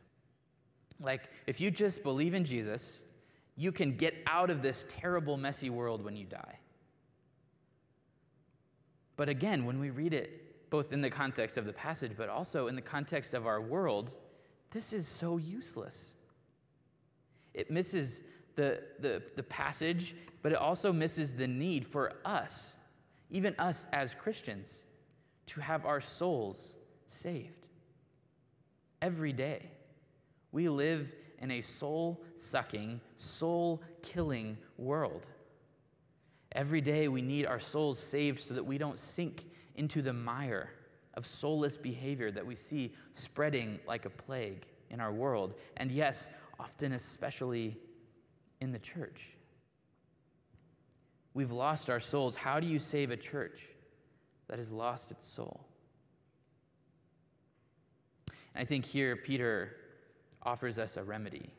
Like, 1.00 1.30
if 1.46 1.60
you 1.60 1.70
just 1.70 2.02
believe 2.02 2.34
in 2.34 2.44
Jesus, 2.44 3.02
you 3.56 3.72
can 3.72 3.96
get 3.96 4.14
out 4.26 4.50
of 4.50 4.62
this 4.62 4.84
terrible, 4.88 5.36
messy 5.36 5.70
world 5.70 6.04
when 6.04 6.16
you 6.16 6.24
die. 6.24 6.58
But 9.16 9.28
again, 9.28 9.64
when 9.64 9.78
we 9.78 9.90
read 9.90 10.12
it, 10.12 10.70
both 10.70 10.92
in 10.92 11.00
the 11.00 11.10
context 11.10 11.56
of 11.56 11.66
the 11.66 11.72
passage, 11.72 12.12
but 12.16 12.28
also 12.28 12.66
in 12.66 12.74
the 12.74 12.82
context 12.82 13.32
of 13.32 13.46
our 13.46 13.60
world, 13.60 14.14
this 14.72 14.92
is 14.92 15.06
so 15.06 15.36
useless. 15.36 16.12
It 17.52 17.70
misses 17.70 18.22
the, 18.56 18.82
the, 19.00 19.22
the 19.36 19.42
passage, 19.42 20.14
but 20.42 20.52
it 20.52 20.58
also 20.58 20.92
misses 20.92 21.34
the 21.34 21.46
need 21.46 21.86
for 21.86 22.12
us, 22.24 22.76
even 23.30 23.54
us 23.58 23.86
as 23.92 24.14
Christians, 24.14 24.82
to 25.46 25.60
have 25.60 25.84
our 25.84 26.00
souls 26.00 26.76
saved. 27.06 27.66
Every 29.02 29.32
day, 29.32 29.70
we 30.52 30.68
live 30.68 31.12
in 31.38 31.50
a 31.50 31.60
soul 31.60 32.22
sucking, 32.38 33.00
soul 33.18 33.82
killing 34.02 34.56
world. 34.78 35.28
Every 36.52 36.80
day, 36.80 37.08
we 37.08 37.20
need 37.20 37.46
our 37.46 37.60
souls 37.60 37.98
saved 37.98 38.40
so 38.40 38.54
that 38.54 38.64
we 38.64 38.78
don't 38.78 38.98
sink 38.98 39.44
into 39.74 40.00
the 40.00 40.12
mire 40.12 40.70
of 41.14 41.26
soulless 41.26 41.76
behavior 41.76 42.30
that 42.30 42.46
we 42.46 42.54
see 42.54 42.94
spreading 43.12 43.78
like 43.86 44.04
a 44.04 44.10
plague 44.10 44.66
in 44.90 45.00
our 45.00 45.12
world. 45.12 45.54
And 45.76 45.90
yes, 45.90 46.30
often, 46.58 46.92
especially 46.92 47.76
in 48.64 48.72
the 48.72 48.78
church. 48.80 49.28
We've 51.34 51.52
lost 51.52 51.90
our 51.90 52.00
souls. 52.00 52.34
How 52.34 52.58
do 52.58 52.66
you 52.66 52.78
save 52.80 53.10
a 53.10 53.16
church 53.16 53.68
that 54.48 54.58
has 54.58 54.70
lost 54.70 55.10
its 55.10 55.28
soul? 55.28 55.66
And 58.54 58.62
I 58.62 58.64
think 58.64 58.84
here 58.84 59.14
Peter 59.16 59.76
offers 60.42 60.78
us 60.78 60.96
a 60.96 61.02
remedy. 61.02 61.50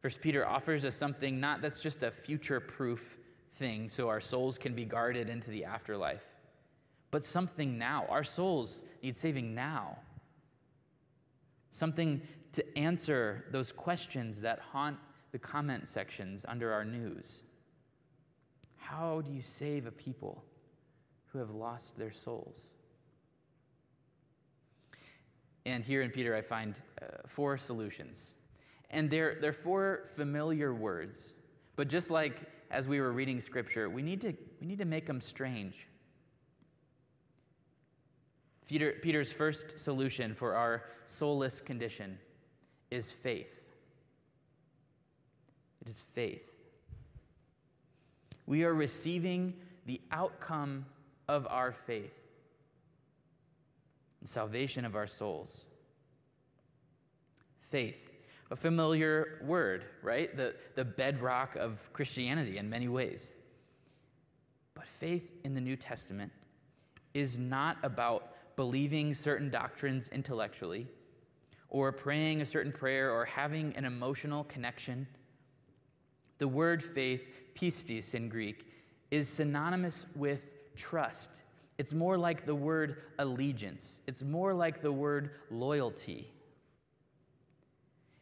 First 0.00 0.20
Peter 0.20 0.46
offers 0.46 0.84
us 0.84 0.96
something 0.96 1.38
not 1.38 1.62
that's 1.62 1.80
just 1.80 2.02
a 2.02 2.10
future 2.10 2.58
proof 2.58 3.16
thing 3.54 3.88
so 3.88 4.08
our 4.08 4.20
souls 4.20 4.58
can 4.58 4.74
be 4.74 4.84
guarded 4.84 5.28
into 5.28 5.50
the 5.50 5.64
afterlife, 5.64 6.24
but 7.10 7.24
something 7.24 7.78
now. 7.78 8.06
Our 8.08 8.24
souls 8.24 8.82
need 9.02 9.16
saving 9.16 9.54
now. 9.54 9.98
Something 11.70 12.22
to 12.52 12.78
answer 12.78 13.44
those 13.50 13.72
questions 13.72 14.40
that 14.42 14.58
haunt 14.58 14.98
the 15.32 15.38
comment 15.38 15.88
sections 15.88 16.44
under 16.46 16.72
our 16.72 16.84
news. 16.84 17.42
How 18.76 19.22
do 19.22 19.32
you 19.32 19.42
save 19.42 19.86
a 19.86 19.90
people 19.90 20.44
who 21.28 21.38
have 21.38 21.50
lost 21.50 21.96
their 21.96 22.12
souls? 22.12 22.68
And 25.64 25.84
here 25.84 26.02
in 26.02 26.10
Peter, 26.10 26.34
I 26.34 26.42
find 26.42 26.74
uh, 27.00 27.06
four 27.26 27.56
solutions. 27.56 28.34
And 28.90 29.08
they're, 29.08 29.38
they're 29.40 29.52
four 29.52 30.04
familiar 30.14 30.74
words. 30.74 31.32
But 31.76 31.88
just 31.88 32.10
like 32.10 32.36
as 32.70 32.88
we 32.88 33.00
were 33.00 33.12
reading 33.12 33.40
scripture, 33.40 33.88
we 33.88 34.02
need 34.02 34.20
to, 34.22 34.34
we 34.60 34.66
need 34.66 34.78
to 34.78 34.84
make 34.84 35.06
them 35.06 35.20
strange. 35.20 35.86
Peter, 38.66 38.94
Peter's 39.02 39.32
first 39.32 39.78
solution 39.78 40.34
for 40.34 40.54
our 40.54 40.84
soulless 41.06 41.60
condition 41.60 42.18
is 42.92 43.10
faith. 43.10 43.58
It 45.80 45.88
is 45.88 46.04
faith. 46.12 46.46
We 48.46 48.64
are 48.64 48.74
receiving 48.74 49.54
the 49.86 50.00
outcome 50.10 50.84
of 51.26 51.46
our 51.48 51.72
faith, 51.72 52.12
the 54.20 54.28
salvation 54.28 54.84
of 54.84 54.94
our 54.94 55.06
souls. 55.06 55.64
Faith, 57.70 58.10
a 58.50 58.56
familiar 58.56 59.40
word, 59.42 59.86
right? 60.02 60.36
The, 60.36 60.54
the 60.74 60.84
bedrock 60.84 61.56
of 61.56 61.90
Christianity 61.94 62.58
in 62.58 62.68
many 62.68 62.88
ways. 62.88 63.34
But 64.74 64.86
faith 64.86 65.32
in 65.44 65.54
the 65.54 65.62
New 65.62 65.76
Testament 65.76 66.32
is 67.14 67.38
not 67.38 67.78
about 67.82 68.34
believing 68.54 69.14
certain 69.14 69.48
doctrines 69.48 70.10
intellectually 70.10 70.88
or 71.72 71.90
praying 71.90 72.42
a 72.42 72.46
certain 72.46 72.70
prayer 72.70 73.10
or 73.10 73.24
having 73.24 73.74
an 73.76 73.86
emotional 73.86 74.44
connection. 74.44 75.06
The 76.36 76.46
word 76.46 76.84
faith, 76.84 77.30
pistis 77.54 78.14
in 78.14 78.28
Greek, 78.28 78.66
is 79.10 79.26
synonymous 79.26 80.04
with 80.14 80.52
trust. 80.76 81.30
It's 81.78 81.94
more 81.94 82.18
like 82.18 82.44
the 82.44 82.54
word 82.54 82.98
allegiance, 83.18 84.02
it's 84.06 84.22
more 84.22 84.52
like 84.52 84.82
the 84.82 84.92
word 84.92 85.30
loyalty. 85.50 86.30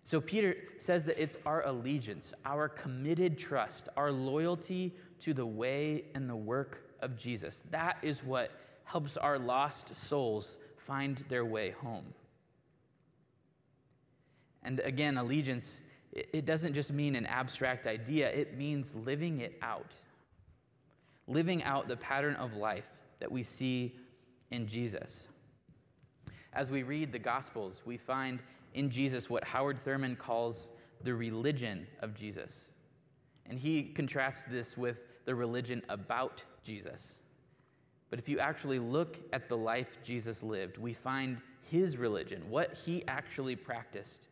So 0.04 0.20
Peter 0.20 0.54
says 0.78 1.04
that 1.06 1.20
it's 1.20 1.36
our 1.44 1.66
allegiance, 1.66 2.32
our 2.44 2.68
committed 2.68 3.36
trust, 3.36 3.88
our 3.96 4.12
loyalty 4.12 4.94
to 5.20 5.34
the 5.34 5.46
way 5.46 6.04
and 6.14 6.30
the 6.30 6.36
work 6.36 6.84
of 7.00 7.16
Jesus. 7.16 7.64
That 7.70 7.96
is 8.02 8.22
what 8.22 8.52
helps 8.84 9.16
our 9.16 9.40
lost 9.40 9.94
souls 9.96 10.56
find 10.76 11.24
their 11.28 11.44
way 11.44 11.70
home. 11.70 12.14
And 14.62 14.80
again, 14.80 15.16
allegiance, 15.16 15.82
it 16.12 16.44
doesn't 16.44 16.74
just 16.74 16.92
mean 16.92 17.14
an 17.14 17.26
abstract 17.26 17.86
idea, 17.86 18.30
it 18.30 18.56
means 18.56 18.94
living 18.94 19.40
it 19.40 19.58
out. 19.62 19.94
Living 21.26 21.62
out 21.62 21.88
the 21.88 21.96
pattern 21.96 22.34
of 22.36 22.54
life 22.54 22.88
that 23.20 23.30
we 23.30 23.42
see 23.42 23.94
in 24.50 24.66
Jesus. 24.66 25.28
As 26.52 26.70
we 26.70 26.82
read 26.82 27.12
the 27.12 27.18
Gospels, 27.18 27.82
we 27.84 27.96
find 27.96 28.42
in 28.74 28.90
Jesus 28.90 29.30
what 29.30 29.44
Howard 29.44 29.78
Thurman 29.78 30.16
calls 30.16 30.70
the 31.02 31.14
religion 31.14 31.86
of 32.00 32.14
Jesus. 32.14 32.68
And 33.46 33.58
he 33.58 33.82
contrasts 33.82 34.42
this 34.44 34.76
with 34.76 34.98
the 35.24 35.34
religion 35.34 35.82
about 35.88 36.44
Jesus. 36.62 37.20
But 38.10 38.18
if 38.18 38.28
you 38.28 38.38
actually 38.38 38.78
look 38.78 39.18
at 39.32 39.48
the 39.48 39.56
life 39.56 39.98
Jesus 40.02 40.42
lived, 40.42 40.78
we 40.78 40.92
find 40.92 41.40
his 41.70 41.96
religion, 41.96 42.42
what 42.48 42.74
he 42.74 43.04
actually 43.06 43.54
practiced. 43.54 44.26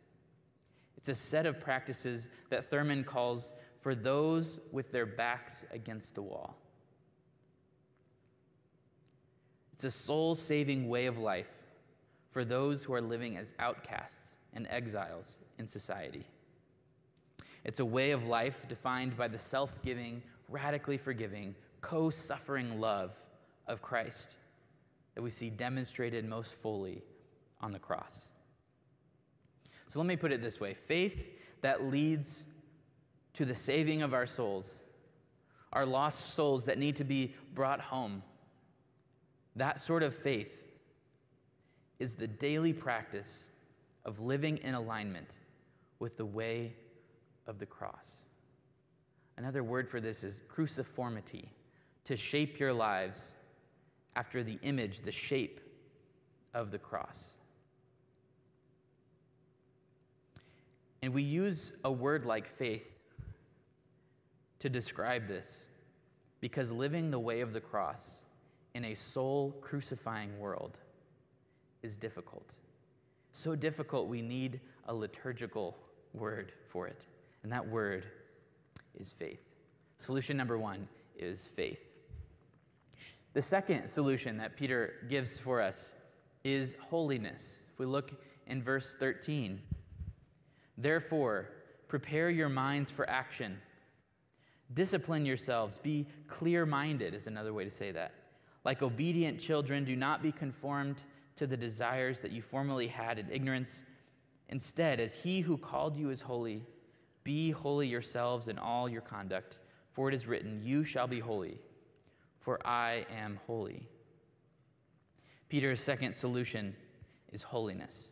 It's 0.98 1.08
a 1.08 1.14
set 1.14 1.46
of 1.46 1.60
practices 1.60 2.28
that 2.50 2.68
Thurman 2.68 3.04
calls 3.04 3.52
for 3.80 3.94
those 3.94 4.58
with 4.72 4.90
their 4.90 5.06
backs 5.06 5.64
against 5.72 6.16
the 6.16 6.22
wall. 6.22 6.58
It's 9.72 9.84
a 9.84 9.90
soul 9.92 10.34
saving 10.34 10.88
way 10.88 11.06
of 11.06 11.16
life 11.16 11.46
for 12.30 12.44
those 12.44 12.82
who 12.82 12.92
are 12.94 13.00
living 13.00 13.36
as 13.36 13.54
outcasts 13.60 14.34
and 14.52 14.66
exiles 14.68 15.38
in 15.58 15.68
society. 15.68 16.26
It's 17.62 17.78
a 17.78 17.84
way 17.84 18.10
of 18.10 18.26
life 18.26 18.66
defined 18.68 19.16
by 19.16 19.28
the 19.28 19.38
self 19.38 19.80
giving, 19.82 20.20
radically 20.48 20.98
forgiving, 20.98 21.54
co 21.80 22.10
suffering 22.10 22.80
love 22.80 23.12
of 23.68 23.80
Christ 23.80 24.30
that 25.14 25.22
we 25.22 25.30
see 25.30 25.48
demonstrated 25.48 26.24
most 26.24 26.54
fully 26.54 27.04
on 27.60 27.70
the 27.70 27.78
cross. 27.78 28.30
So 29.88 29.98
let 29.98 30.06
me 30.06 30.16
put 30.16 30.32
it 30.32 30.42
this 30.42 30.60
way 30.60 30.74
faith 30.74 31.26
that 31.62 31.84
leads 31.84 32.44
to 33.34 33.44
the 33.44 33.54
saving 33.54 34.02
of 34.02 34.14
our 34.14 34.26
souls, 34.26 34.82
our 35.72 35.86
lost 35.86 36.34
souls 36.34 36.64
that 36.66 36.78
need 36.78 36.96
to 36.96 37.04
be 37.04 37.34
brought 37.54 37.80
home. 37.80 38.22
That 39.56 39.80
sort 39.80 40.02
of 40.02 40.14
faith 40.14 40.64
is 41.98 42.14
the 42.14 42.28
daily 42.28 42.72
practice 42.72 43.48
of 44.04 44.20
living 44.20 44.58
in 44.58 44.74
alignment 44.74 45.36
with 45.98 46.16
the 46.16 46.24
way 46.24 46.74
of 47.46 47.58
the 47.58 47.66
cross. 47.66 48.18
Another 49.36 49.62
word 49.62 49.88
for 49.88 50.00
this 50.00 50.22
is 50.22 50.42
cruciformity, 50.48 51.48
to 52.04 52.16
shape 52.16 52.58
your 52.58 52.72
lives 52.72 53.34
after 54.16 54.42
the 54.42 54.58
image, 54.62 55.00
the 55.00 55.12
shape 55.12 55.60
of 56.54 56.70
the 56.70 56.78
cross. 56.78 57.30
And 61.02 61.14
we 61.14 61.22
use 61.22 61.72
a 61.84 61.92
word 61.92 62.24
like 62.24 62.46
faith 62.46 62.86
to 64.58 64.68
describe 64.68 65.28
this 65.28 65.66
because 66.40 66.70
living 66.70 67.10
the 67.10 67.18
way 67.18 67.40
of 67.40 67.52
the 67.52 67.60
cross 67.60 68.22
in 68.74 68.84
a 68.84 68.94
soul 68.94 69.56
crucifying 69.60 70.38
world 70.38 70.78
is 71.82 71.96
difficult. 71.96 72.54
So 73.32 73.54
difficult, 73.54 74.08
we 74.08 74.22
need 74.22 74.60
a 74.86 74.94
liturgical 74.94 75.76
word 76.12 76.52
for 76.68 76.86
it. 76.86 77.02
And 77.42 77.52
that 77.52 77.68
word 77.68 78.06
is 78.98 79.12
faith. 79.12 79.40
Solution 79.98 80.36
number 80.36 80.58
one 80.58 80.88
is 81.16 81.46
faith. 81.46 81.80
The 83.34 83.42
second 83.42 83.88
solution 83.88 84.38
that 84.38 84.56
Peter 84.56 84.94
gives 85.08 85.38
for 85.38 85.60
us 85.60 85.94
is 86.44 86.76
holiness. 86.80 87.64
If 87.72 87.78
we 87.78 87.86
look 87.86 88.12
in 88.46 88.62
verse 88.62 88.96
13, 88.98 89.60
therefore, 90.78 91.50
prepare 91.88 92.30
your 92.30 92.48
minds 92.48 92.90
for 92.90 93.08
action. 93.10 93.58
Discipline 94.72 95.26
yourselves. 95.26 95.76
Be 95.76 96.06
clear 96.26 96.64
minded, 96.64 97.12
is 97.12 97.26
another 97.26 97.52
way 97.52 97.64
to 97.64 97.70
say 97.70 97.92
that. 97.92 98.14
Like 98.64 98.82
obedient 98.82 99.38
children, 99.38 99.84
do 99.84 99.96
not 99.96 100.22
be 100.22 100.32
conformed 100.32 101.04
to 101.36 101.46
the 101.46 101.56
desires 101.56 102.20
that 102.22 102.32
you 102.32 102.40
formerly 102.40 102.86
had 102.86 103.18
in 103.18 103.30
ignorance. 103.30 103.84
Instead, 104.48 105.00
as 105.00 105.14
he 105.14 105.40
who 105.40 105.56
called 105.56 105.96
you 105.96 106.10
is 106.10 106.22
holy, 106.22 106.62
be 107.24 107.50
holy 107.50 107.86
yourselves 107.86 108.48
in 108.48 108.58
all 108.58 108.88
your 108.88 109.02
conduct, 109.02 109.58
for 109.92 110.08
it 110.08 110.14
is 110.14 110.26
written, 110.26 110.62
You 110.64 110.84
shall 110.84 111.06
be 111.06 111.20
holy 111.20 111.58
for 112.48 112.66
I 112.66 113.04
am 113.14 113.38
holy. 113.46 113.86
Peter's 115.50 115.82
second 115.82 116.14
solution 116.14 116.74
is 117.30 117.42
holiness. 117.42 118.08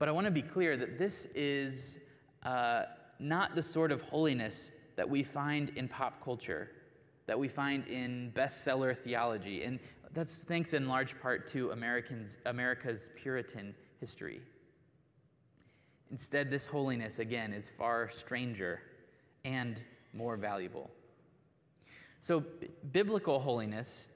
But 0.00 0.08
I 0.08 0.12
want 0.12 0.24
to 0.24 0.30
be 0.30 0.40
clear 0.40 0.78
that 0.78 0.98
this 0.98 1.26
is 1.34 1.98
uh, 2.42 2.84
not 3.18 3.54
the 3.54 3.62
sort 3.62 3.92
of 3.92 4.00
holiness 4.00 4.70
that 4.96 5.08
we 5.08 5.22
find 5.22 5.68
in 5.76 5.88
pop 5.88 6.24
culture, 6.24 6.70
that 7.26 7.38
we 7.38 7.48
find 7.48 7.86
in 7.86 8.32
bestseller 8.34 8.96
theology. 8.96 9.62
And 9.62 9.78
that's 10.14 10.36
thanks 10.36 10.72
in 10.72 10.88
large 10.88 11.20
part 11.20 11.46
to 11.48 11.72
Americans, 11.72 12.38
America's 12.46 13.10
Puritan 13.14 13.74
history. 14.00 14.40
Instead, 16.10 16.50
this 16.50 16.64
holiness, 16.64 17.18
again, 17.18 17.52
is 17.52 17.68
far 17.68 18.10
stranger 18.10 18.80
and 19.44 19.82
more 20.14 20.38
valuable. 20.38 20.90
So, 22.22 22.42
biblical 22.90 23.38
holiness, 23.38 24.08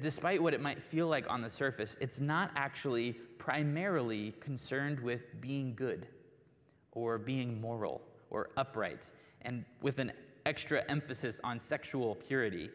despite 0.00 0.42
what 0.42 0.54
it 0.54 0.60
might 0.60 0.82
feel 0.82 1.06
like 1.06 1.28
on 1.28 1.40
the 1.42 1.50
surface, 1.50 1.96
it's 2.00 2.20
not 2.20 2.50
actually 2.54 3.12
primarily 3.38 4.32
concerned 4.40 5.00
with 5.00 5.40
being 5.40 5.74
good 5.74 6.06
or 6.92 7.18
being 7.18 7.60
moral 7.60 8.02
or 8.30 8.50
upright, 8.56 9.10
and 9.42 9.64
with 9.80 9.98
an 9.98 10.12
extra 10.46 10.84
emphasis 10.88 11.40
on 11.42 11.58
sexual 11.58 12.14
purity. 12.14 12.70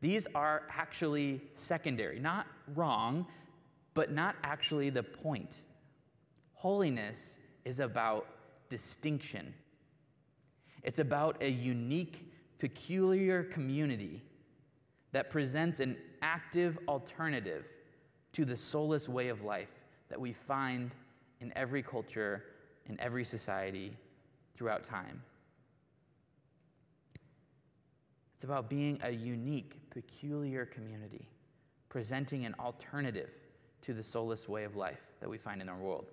These 0.00 0.26
are 0.34 0.62
actually 0.70 1.40
secondary, 1.54 2.20
not 2.20 2.46
wrong, 2.74 3.26
but 3.94 4.12
not 4.12 4.36
actually 4.44 4.90
the 4.90 5.02
point. 5.02 5.62
Holiness 6.54 7.38
is 7.64 7.80
about 7.80 8.26
distinction. 8.68 9.54
It's 10.82 10.98
about 10.98 11.42
a 11.42 11.50
unique 11.50 12.32
peculiar 12.58 13.42
community 13.44 14.22
that 15.12 15.30
presents 15.30 15.80
an 15.80 15.96
active 16.22 16.78
alternative 16.88 17.64
to 18.32 18.44
the 18.44 18.56
soulless 18.56 19.08
way 19.08 19.28
of 19.28 19.42
life 19.42 19.68
that 20.08 20.20
we 20.20 20.32
find 20.32 20.90
in 21.40 21.52
every 21.56 21.82
culture, 21.82 22.44
in 22.86 22.98
every 23.00 23.24
society 23.24 23.96
throughout 24.56 24.84
time. 24.84 25.22
It's 28.34 28.44
about 28.44 28.70
being 28.70 29.00
a 29.02 29.10
unique, 29.10 29.90
peculiar 29.90 30.64
community, 30.64 31.28
presenting 31.88 32.44
an 32.44 32.54
alternative 32.60 33.30
to 33.82 33.92
the 33.92 34.02
soulless 34.02 34.48
way 34.48 34.64
of 34.64 34.76
life 34.76 35.00
that 35.20 35.28
we 35.28 35.38
find 35.38 35.60
in 35.60 35.68
our 35.68 35.78
world. 35.78 36.06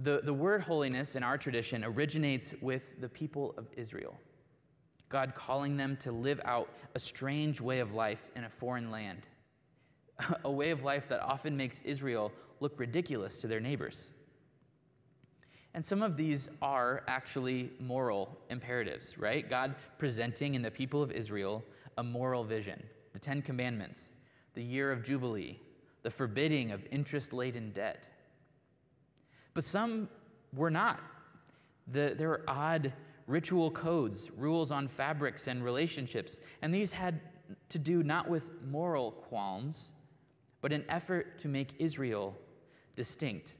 The, 0.00 0.20
the 0.24 0.34
word 0.34 0.62
holiness 0.62 1.14
in 1.14 1.22
our 1.22 1.38
tradition 1.38 1.84
originates 1.84 2.54
with 2.60 3.00
the 3.00 3.08
people 3.08 3.54
of 3.56 3.66
Israel. 3.76 4.16
God 5.12 5.34
calling 5.34 5.76
them 5.76 5.96
to 5.98 6.10
live 6.10 6.40
out 6.44 6.70
a 6.94 6.98
strange 6.98 7.60
way 7.60 7.80
of 7.80 7.92
life 7.92 8.26
in 8.34 8.44
a 8.44 8.48
foreign 8.48 8.90
land, 8.90 9.26
a 10.44 10.50
way 10.50 10.70
of 10.70 10.82
life 10.82 11.08
that 11.10 11.20
often 11.20 11.56
makes 11.56 11.80
Israel 11.82 12.32
look 12.60 12.80
ridiculous 12.80 13.38
to 13.40 13.46
their 13.46 13.60
neighbors. 13.60 14.08
And 15.74 15.84
some 15.84 16.02
of 16.02 16.16
these 16.16 16.48
are 16.60 17.02
actually 17.06 17.70
moral 17.78 18.38
imperatives, 18.50 19.18
right? 19.18 19.48
God 19.48 19.74
presenting 19.98 20.54
in 20.54 20.62
the 20.62 20.70
people 20.70 21.02
of 21.02 21.12
Israel 21.12 21.62
a 21.98 22.02
moral 22.02 22.42
vision 22.42 22.82
the 23.12 23.18
Ten 23.18 23.42
Commandments, 23.42 24.08
the 24.54 24.62
year 24.62 24.90
of 24.90 25.02
Jubilee, 25.02 25.58
the 26.02 26.10
forbidding 26.10 26.70
of 26.70 26.86
interest 26.90 27.34
laden 27.34 27.70
debt. 27.72 28.06
But 29.52 29.64
some 29.64 30.08
were 30.54 30.70
not. 30.70 31.00
The, 31.88 32.14
there 32.16 32.28
were 32.30 32.44
odd 32.48 32.94
ritual 33.26 33.70
codes, 33.70 34.30
rules 34.36 34.70
on 34.70 34.88
fabrics 34.88 35.46
and 35.46 35.64
relationships. 35.64 36.38
And 36.62 36.74
these 36.74 36.92
had 36.92 37.20
to 37.68 37.78
do 37.78 38.02
not 38.02 38.28
with 38.28 38.50
moral 38.64 39.12
qualms, 39.12 39.90
but 40.60 40.72
an 40.72 40.84
effort 40.88 41.38
to 41.40 41.48
make 41.48 41.74
Israel 41.78 42.36
distinct. 42.96 43.54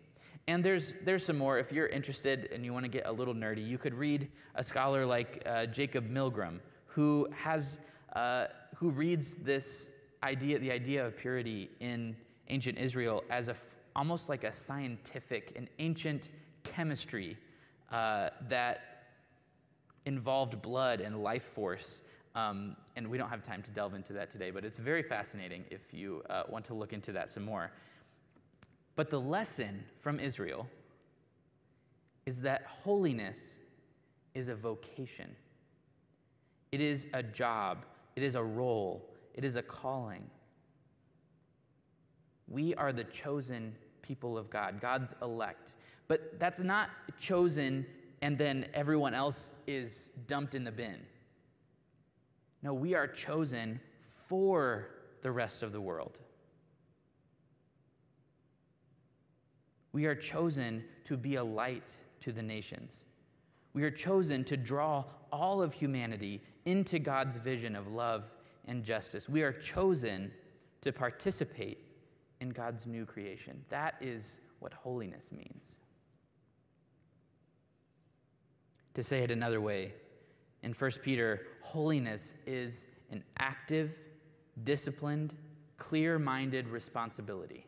And 0.49 0.65
there's, 0.65 0.95
there's 1.05 1.25
some 1.25 1.39
more. 1.39 1.59
If 1.59 1.73
you're 1.73 1.87
interested 1.87 2.49
and 2.53 2.65
you 2.65 2.73
want 2.73 2.85
to 2.85 2.91
get 2.91 3.07
a 3.07 3.13
little 3.13 3.35
nerdy, 3.35 3.67
you 3.67 3.79
could 3.79 3.95
read 3.95 4.29
a 4.55 4.65
scholar 4.65 5.07
like 5.07 5.43
uh, 5.47 5.67
Jacob 5.67 6.11
Milgrom, 6.11 6.59
who, 6.87 7.29
has, 7.35 7.79
uh, 8.15 8.47
who 8.77 8.91
reads 8.91 9.37
this 9.37 9.89
idea, 10.23 10.59
the 10.59 10.71
idea 10.71 11.07
of 11.07 11.17
purity 11.17 11.71
in 11.81 12.17
ancient 12.49 12.79
Israel, 12.79 13.23
as 13.31 13.49
a, 13.49 13.57
almost 13.95 14.29
like 14.29 14.45
a 14.45 14.53
scientific, 14.53 15.53
an 15.57 15.69
ancient 15.79 16.31
chemistry 16.65 17.37
uh, 17.91 18.31
that 18.49 18.92
involved 20.07 20.61
blood 20.63 21.01
and 21.01 21.23
life 21.23 21.45
force. 21.45 22.01
Um, 22.35 22.77
and 22.97 23.09
we 23.09 23.19
don't 23.19 23.29
have 23.29 23.43
time 23.43 23.63
to 23.63 23.71
delve 23.71 23.95
into 23.95 24.13
that 24.15 24.31
today, 24.31 24.51
but 24.51 24.65
it's 24.65 24.79
very 24.79 25.03
fascinating 25.03 25.65
if 25.71 25.93
you 25.93 26.23
uh, 26.31 26.45
want 26.49 26.65
to 26.67 26.75
look 26.75 26.93
into 26.93 27.13
that 27.13 27.31
some 27.31 27.45
more. 27.45 27.71
But 28.97 29.11
the 29.11 29.21
lesson 29.21 29.85
from 30.01 30.19
Israel 30.19 30.67
is 32.27 32.41
that 32.43 32.65
holiness 32.67 33.39
is 34.35 34.49
a 34.49 34.55
vocation, 34.55 35.35
it 36.71 36.81
is 36.81 37.07
a 37.13 37.23
job, 37.23 37.85
it 38.17 38.23
is 38.23 38.35
a 38.35 38.43
role, 38.43 39.11
it 39.35 39.45
is 39.45 39.57
a 39.57 39.63
calling. 39.63 40.25
We 42.49 42.75
are 42.75 42.93
the 42.93 43.05
chosen 43.05 43.75
people 44.03 44.37
of 44.37 44.51
God, 44.51 44.81
God's 44.81 45.15
elect. 45.23 45.75
But 46.09 46.39
that's 46.39 46.61
not 46.61 46.91
chosen 47.19 47.87
and 48.23 48.39
then 48.39 48.67
everyone 48.73 49.13
else 49.13 49.51
is 49.67 50.11
dumped 50.29 50.55
in 50.55 50.63
the 50.63 50.71
bin. 50.71 50.97
No, 52.63 52.73
we 52.73 52.95
are 52.95 53.09
chosen 53.09 53.81
for 54.29 54.89
the 55.23 55.31
rest 55.31 55.65
of 55.65 55.73
the 55.73 55.81
world. 55.81 56.21
We 59.93 60.07
are 60.07 60.15
chosen 60.15 60.85
to 61.05 61.17
be 61.17 61.35
a 61.35 61.45
light 61.45 61.97
to 62.21 62.33
the 62.33 62.43
nations. 62.43 63.05
We 63.75 63.83
are 63.83 63.91
chosen 63.91 64.45
to 64.45 64.57
draw 64.57 65.05
all 65.33 65.61
of 65.61 65.75
humanity 65.75 66.41
into 66.65 67.01
God's 67.01 67.37
vision 67.37 67.75
of 67.75 67.89
love 67.89 68.31
and 68.67 68.85
justice. 68.85 69.29
We 69.29 69.43
are 69.43 69.53
chosen 69.53 70.31
to 70.83 70.93
participate 70.93 71.79
in 72.41 72.51
God's 72.51 72.87
new 72.87 73.05
creation. 73.05 73.65
That 73.69 73.97
is 74.01 74.41
what 74.61 74.73
holiness 74.73 75.33
means. 75.33 75.82
To 78.95 79.03
say 79.03 79.23
it 79.23 79.31
another 79.31 79.61
way, 79.61 79.95
in 80.63 80.73
1 80.73 80.91
Peter, 81.03 81.47
holiness 81.61 82.35
is 82.47 82.87
an 83.11 83.25
active, 83.39 83.93
disciplined, 84.65 85.35
clear 85.79 86.19
minded 86.19 86.69
responsibility, 86.69 87.67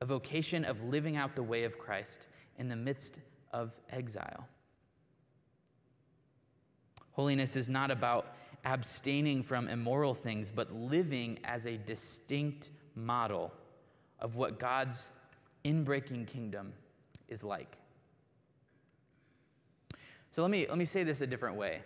a 0.00 0.04
vocation 0.04 0.64
of 0.64 0.84
living 0.84 1.16
out 1.16 1.34
the 1.34 1.42
way 1.42 1.64
of 1.64 1.78
Christ 1.78 2.26
in 2.58 2.68
the 2.68 2.76
midst 2.76 3.18
of 3.52 3.72
exile. 3.90 4.46
Holiness 7.12 7.56
is 7.56 7.68
not 7.68 7.90
about 7.90 8.36
abstaining 8.64 9.42
from 9.42 9.68
immoral 9.68 10.14
things, 10.14 10.52
but 10.54 10.72
living 10.72 11.38
as 11.44 11.66
a 11.66 11.76
distinct 11.76 12.70
model 12.94 13.52
of 14.20 14.36
what 14.36 14.60
God's 14.60 15.08
inbreaking 15.64 16.26
kingdom 16.26 16.72
is 17.28 17.42
like. 17.42 17.76
So 20.32 20.42
let 20.42 20.50
me, 20.50 20.66
let 20.68 20.78
me 20.78 20.84
say 20.84 21.02
this 21.02 21.20
a 21.20 21.26
different 21.26 21.56
way 21.56 21.82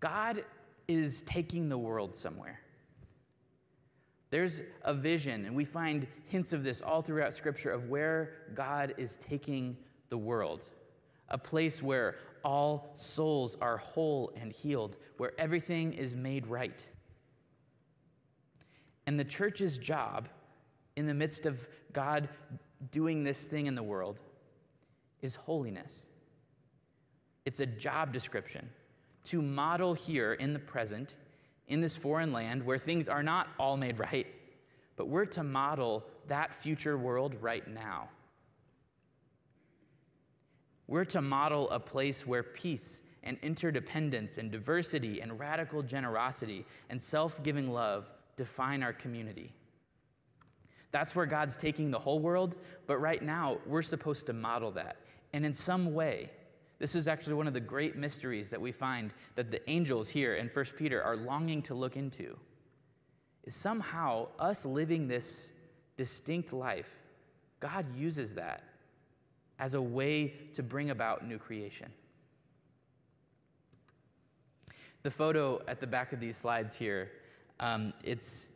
God 0.00 0.44
is 0.86 1.22
taking 1.22 1.68
the 1.68 1.78
world 1.78 2.16
somewhere. 2.16 2.60
There's 4.30 4.60
a 4.82 4.92
vision, 4.92 5.46
and 5.46 5.56
we 5.56 5.64
find 5.64 6.06
hints 6.26 6.52
of 6.52 6.62
this 6.62 6.82
all 6.82 7.00
throughout 7.00 7.32
Scripture 7.32 7.70
of 7.70 7.88
where 7.88 8.34
God 8.54 8.94
is 8.98 9.16
taking 9.16 9.76
the 10.10 10.18
world. 10.18 10.66
A 11.30 11.38
place 11.38 11.82
where 11.82 12.16
all 12.44 12.92
souls 12.96 13.56
are 13.60 13.78
whole 13.78 14.32
and 14.38 14.52
healed, 14.52 14.96
where 15.16 15.32
everything 15.38 15.94
is 15.94 16.14
made 16.14 16.46
right. 16.46 16.84
And 19.06 19.18
the 19.18 19.24
church's 19.24 19.78
job, 19.78 20.28
in 20.94 21.06
the 21.06 21.14
midst 21.14 21.46
of 21.46 21.66
God 21.94 22.28
doing 22.92 23.24
this 23.24 23.38
thing 23.38 23.66
in 23.66 23.74
the 23.74 23.82
world, 23.82 24.20
is 25.22 25.34
holiness. 25.36 26.07
It's 27.48 27.60
a 27.60 27.66
job 27.66 28.12
description 28.12 28.68
to 29.24 29.40
model 29.40 29.94
here 29.94 30.34
in 30.34 30.52
the 30.52 30.58
present, 30.58 31.14
in 31.66 31.80
this 31.80 31.96
foreign 31.96 32.30
land 32.30 32.62
where 32.62 32.76
things 32.76 33.08
are 33.08 33.22
not 33.22 33.48
all 33.58 33.78
made 33.78 33.98
right, 33.98 34.26
but 34.96 35.08
we're 35.08 35.24
to 35.24 35.42
model 35.42 36.04
that 36.26 36.54
future 36.54 36.98
world 36.98 37.36
right 37.40 37.66
now. 37.66 38.10
We're 40.88 41.06
to 41.06 41.22
model 41.22 41.70
a 41.70 41.80
place 41.80 42.26
where 42.26 42.42
peace 42.42 43.00
and 43.22 43.38
interdependence 43.40 44.36
and 44.36 44.52
diversity 44.52 45.22
and 45.22 45.40
radical 45.40 45.82
generosity 45.82 46.66
and 46.90 47.00
self 47.00 47.42
giving 47.42 47.72
love 47.72 48.10
define 48.36 48.82
our 48.82 48.92
community. 48.92 49.54
That's 50.90 51.16
where 51.16 51.24
God's 51.24 51.56
taking 51.56 51.92
the 51.92 51.98
whole 51.98 52.18
world, 52.18 52.58
but 52.86 52.98
right 52.98 53.22
now 53.22 53.56
we're 53.64 53.80
supposed 53.80 54.26
to 54.26 54.34
model 54.34 54.72
that. 54.72 54.98
And 55.32 55.46
in 55.46 55.54
some 55.54 55.94
way, 55.94 56.28
this 56.78 56.94
is 56.94 57.08
actually 57.08 57.34
one 57.34 57.48
of 57.48 57.54
the 57.54 57.60
great 57.60 57.96
mysteries 57.96 58.50
that 58.50 58.60
we 58.60 58.70
find 58.70 59.12
that 59.34 59.50
the 59.50 59.68
angels 59.68 60.08
here 60.08 60.34
in 60.34 60.48
1 60.48 60.64
Peter 60.76 61.02
are 61.02 61.16
longing 61.16 61.62
to 61.62 61.74
look 61.74 61.96
into. 61.96 62.36
Is 63.44 63.54
somehow 63.54 64.28
us 64.38 64.64
living 64.64 65.08
this 65.08 65.50
distinct 65.96 66.52
life, 66.52 66.96
God 67.60 67.86
uses 67.96 68.34
that 68.34 68.62
as 69.58 69.74
a 69.74 69.82
way 69.82 70.34
to 70.54 70.62
bring 70.62 70.90
about 70.90 71.26
new 71.26 71.38
creation. 71.38 71.90
The 75.02 75.10
photo 75.10 75.60
at 75.66 75.80
the 75.80 75.86
back 75.86 76.12
of 76.12 76.20
these 76.20 76.36
slides 76.36 76.76
here, 76.76 77.10
um, 77.58 77.92
it's 78.04 78.48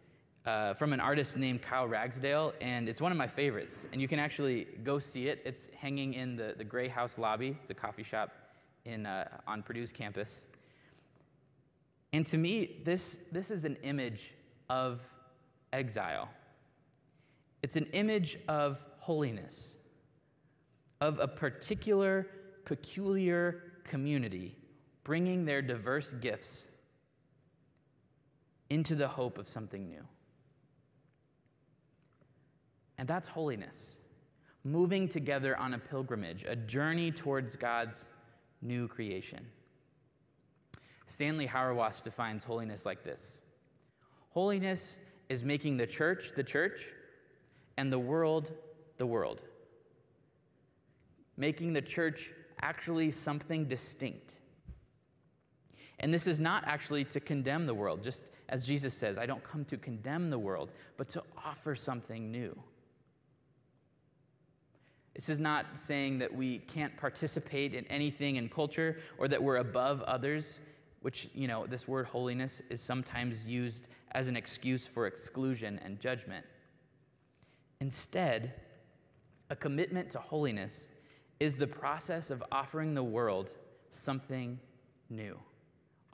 uh, 0.44 0.74
from 0.74 0.92
an 0.92 1.00
artist 1.00 1.36
named 1.36 1.62
Kyle 1.62 1.86
Ragsdale, 1.86 2.52
and 2.60 2.88
it's 2.88 3.00
one 3.00 3.12
of 3.12 3.18
my 3.18 3.26
favorites. 3.26 3.86
And 3.92 4.00
you 4.00 4.08
can 4.08 4.18
actually 4.18 4.66
go 4.82 4.98
see 4.98 5.28
it. 5.28 5.40
It's 5.44 5.68
hanging 5.76 6.14
in 6.14 6.36
the, 6.36 6.54
the 6.56 6.64
Greyhouse 6.64 7.18
lobby. 7.18 7.56
It's 7.60 7.70
a 7.70 7.74
coffee 7.74 8.02
shop 8.02 8.32
in, 8.84 9.06
uh, 9.06 9.28
on 9.46 9.62
Purdue's 9.62 9.92
campus. 9.92 10.44
And 12.12 12.26
to 12.26 12.36
me, 12.36 12.80
this, 12.84 13.18
this 13.30 13.50
is 13.50 13.64
an 13.64 13.76
image 13.82 14.34
of 14.68 15.00
exile. 15.72 16.28
It's 17.62 17.76
an 17.76 17.86
image 17.92 18.38
of 18.48 18.84
holiness, 18.98 19.74
of 21.00 21.20
a 21.20 21.28
particular, 21.28 22.26
peculiar 22.64 23.62
community 23.84 24.56
bringing 25.04 25.44
their 25.44 25.62
diverse 25.62 26.12
gifts 26.12 26.64
into 28.70 28.94
the 28.94 29.08
hope 29.08 29.38
of 29.38 29.48
something 29.48 29.88
new. 29.88 30.02
And 33.02 33.08
that's 33.08 33.26
holiness. 33.26 33.96
Moving 34.62 35.08
together 35.08 35.56
on 35.56 35.74
a 35.74 35.78
pilgrimage, 35.80 36.44
a 36.46 36.54
journey 36.54 37.10
towards 37.10 37.56
God's 37.56 38.10
new 38.60 38.86
creation. 38.86 39.44
Stanley 41.08 41.48
Hauerwas 41.48 42.04
defines 42.04 42.44
holiness 42.44 42.86
like 42.86 43.02
this 43.02 43.40
Holiness 44.30 44.98
is 45.28 45.42
making 45.42 45.78
the 45.78 45.86
church 45.88 46.30
the 46.36 46.44
church 46.44 46.78
and 47.76 47.92
the 47.92 47.98
world 47.98 48.52
the 48.98 49.06
world. 49.06 49.42
Making 51.36 51.72
the 51.72 51.82
church 51.82 52.30
actually 52.60 53.10
something 53.10 53.64
distinct. 53.64 54.36
And 55.98 56.14
this 56.14 56.28
is 56.28 56.38
not 56.38 56.62
actually 56.68 57.02
to 57.06 57.18
condemn 57.18 57.66
the 57.66 57.74
world, 57.74 58.04
just 58.04 58.22
as 58.48 58.64
Jesus 58.64 58.94
says, 58.94 59.18
I 59.18 59.26
don't 59.26 59.42
come 59.42 59.64
to 59.64 59.76
condemn 59.76 60.30
the 60.30 60.38
world, 60.38 60.70
but 60.96 61.08
to 61.08 61.24
offer 61.44 61.74
something 61.74 62.30
new. 62.30 62.56
This 65.14 65.28
is 65.28 65.38
not 65.38 65.66
saying 65.78 66.18
that 66.20 66.34
we 66.34 66.58
can't 66.58 66.96
participate 66.96 67.74
in 67.74 67.86
anything 67.86 68.36
in 68.36 68.48
culture 68.48 68.98
or 69.18 69.28
that 69.28 69.42
we're 69.42 69.56
above 69.56 70.00
others, 70.02 70.60
which, 71.00 71.28
you 71.34 71.48
know, 71.48 71.66
this 71.66 71.86
word 71.86 72.06
holiness 72.06 72.62
is 72.70 72.80
sometimes 72.80 73.46
used 73.46 73.88
as 74.12 74.28
an 74.28 74.36
excuse 74.36 74.86
for 74.86 75.06
exclusion 75.06 75.78
and 75.84 76.00
judgment. 76.00 76.46
Instead, 77.80 78.54
a 79.50 79.56
commitment 79.56 80.10
to 80.10 80.18
holiness 80.18 80.86
is 81.40 81.56
the 81.56 81.66
process 81.66 82.30
of 82.30 82.42
offering 82.50 82.94
the 82.94 83.02
world 83.02 83.52
something 83.90 84.58
new. 85.10 85.38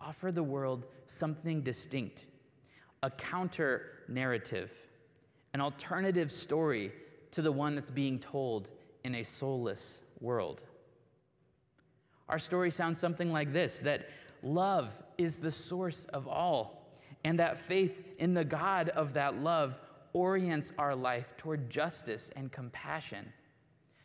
Offer 0.01 0.33
the 0.33 0.43
world 0.43 0.87
something 1.07 1.63
distinct, 1.63 2.25
a 3.03 3.11
counter 3.11 3.91
narrative, 4.09 4.73
an 5.55 5.61
alternative 5.61 6.33
story 6.33 6.93
to 7.31 7.43
the 7.43 7.53
one 7.53 7.75
that's 7.75 7.91
being 7.91 8.19
told 8.19 8.71
in 9.09 9.15
a 9.15 9.23
soulless 9.23 10.03
world. 10.21 10.61
Our 12.29 12.39
story 12.39 12.71
sounds 12.71 13.01
something 13.01 13.33
like 13.33 13.55
this 13.55 13.79
that 13.79 14.11
love 14.43 15.03
is 15.17 15.39
the 15.39 15.51
source 15.51 16.05
of 16.13 16.29
all, 16.29 16.93
and 17.25 17.39
that 17.39 17.59
faith 17.59 18.05
in 18.19 18.35
the 18.35 18.45
God 18.45 18.91
of 18.91 19.15
that 19.15 19.41
love 19.41 19.81
orients 20.13 20.75
our 20.77 20.95
life 20.95 21.35
toward 21.39 21.71
justice 21.71 22.31
and 22.37 22.53
compassion. 22.53 23.33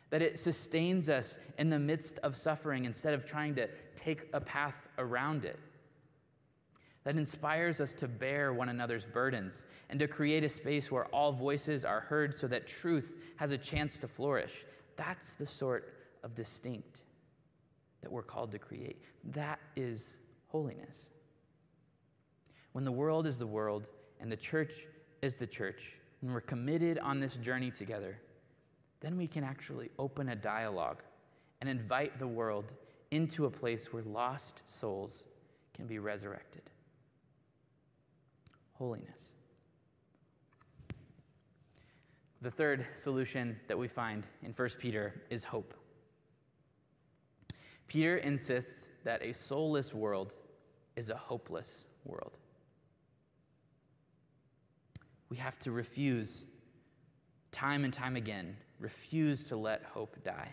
That 0.08 0.22
it 0.22 0.38
sustains 0.38 1.10
us 1.10 1.38
in 1.58 1.68
the 1.68 1.78
midst 1.78 2.18
of 2.20 2.34
suffering 2.34 2.86
instead 2.86 3.12
of 3.12 3.26
trying 3.26 3.56
to 3.56 3.68
take 3.96 4.22
a 4.32 4.40
path 4.40 4.88
around 4.96 5.44
it. 5.44 5.58
That 7.04 7.16
inspires 7.16 7.82
us 7.82 7.92
to 7.94 8.08
bear 8.08 8.54
one 8.54 8.70
another's 8.70 9.04
burdens 9.04 9.66
and 9.90 10.00
to 10.00 10.08
create 10.08 10.44
a 10.44 10.48
space 10.48 10.90
where 10.90 11.04
all 11.06 11.32
voices 11.32 11.84
are 11.84 12.00
heard 12.00 12.34
so 12.34 12.46
that 12.46 12.66
truth 12.66 13.12
has 13.36 13.50
a 13.50 13.58
chance 13.58 13.98
to 13.98 14.08
flourish. 14.08 14.64
That's 14.96 15.34
the 15.34 15.46
sort 15.46 15.94
of 16.22 16.34
distinct 16.34 17.00
that 18.02 18.10
we're 18.10 18.22
called 18.22 18.52
to 18.52 18.58
create. 18.58 19.02
That 19.32 19.58
is 19.76 20.18
holiness. 20.48 21.06
When 22.72 22.84
the 22.84 22.92
world 22.92 23.26
is 23.26 23.38
the 23.38 23.46
world 23.46 23.88
and 24.20 24.30
the 24.30 24.36
church 24.36 24.72
is 25.22 25.36
the 25.36 25.46
church, 25.46 25.92
and 26.22 26.32
we're 26.32 26.40
committed 26.40 26.98
on 26.98 27.20
this 27.20 27.36
journey 27.36 27.70
together, 27.70 28.18
then 29.00 29.16
we 29.16 29.26
can 29.26 29.44
actually 29.44 29.90
open 29.98 30.30
a 30.30 30.36
dialogue 30.36 31.02
and 31.60 31.68
invite 31.68 32.18
the 32.18 32.26
world 32.26 32.72
into 33.10 33.44
a 33.44 33.50
place 33.50 33.92
where 33.92 34.02
lost 34.02 34.62
souls 34.66 35.24
can 35.74 35.86
be 35.86 35.98
resurrected. 35.98 36.62
Holiness. 38.72 39.33
The 42.44 42.50
third 42.50 42.86
solution 42.96 43.58
that 43.68 43.78
we 43.78 43.88
find 43.88 44.26
in 44.42 44.52
1 44.52 44.68
Peter 44.78 45.22
is 45.30 45.44
hope. 45.44 45.72
Peter 47.88 48.18
insists 48.18 48.90
that 49.02 49.22
a 49.22 49.32
soulless 49.32 49.94
world 49.94 50.34
is 50.94 51.08
a 51.08 51.16
hopeless 51.16 51.86
world. 52.04 52.36
We 55.30 55.38
have 55.38 55.58
to 55.60 55.70
refuse, 55.70 56.44
time 57.50 57.82
and 57.82 57.94
time 57.94 58.14
again, 58.14 58.58
refuse 58.78 59.44
to 59.44 59.56
let 59.56 59.82
hope 59.82 60.22
die. 60.22 60.52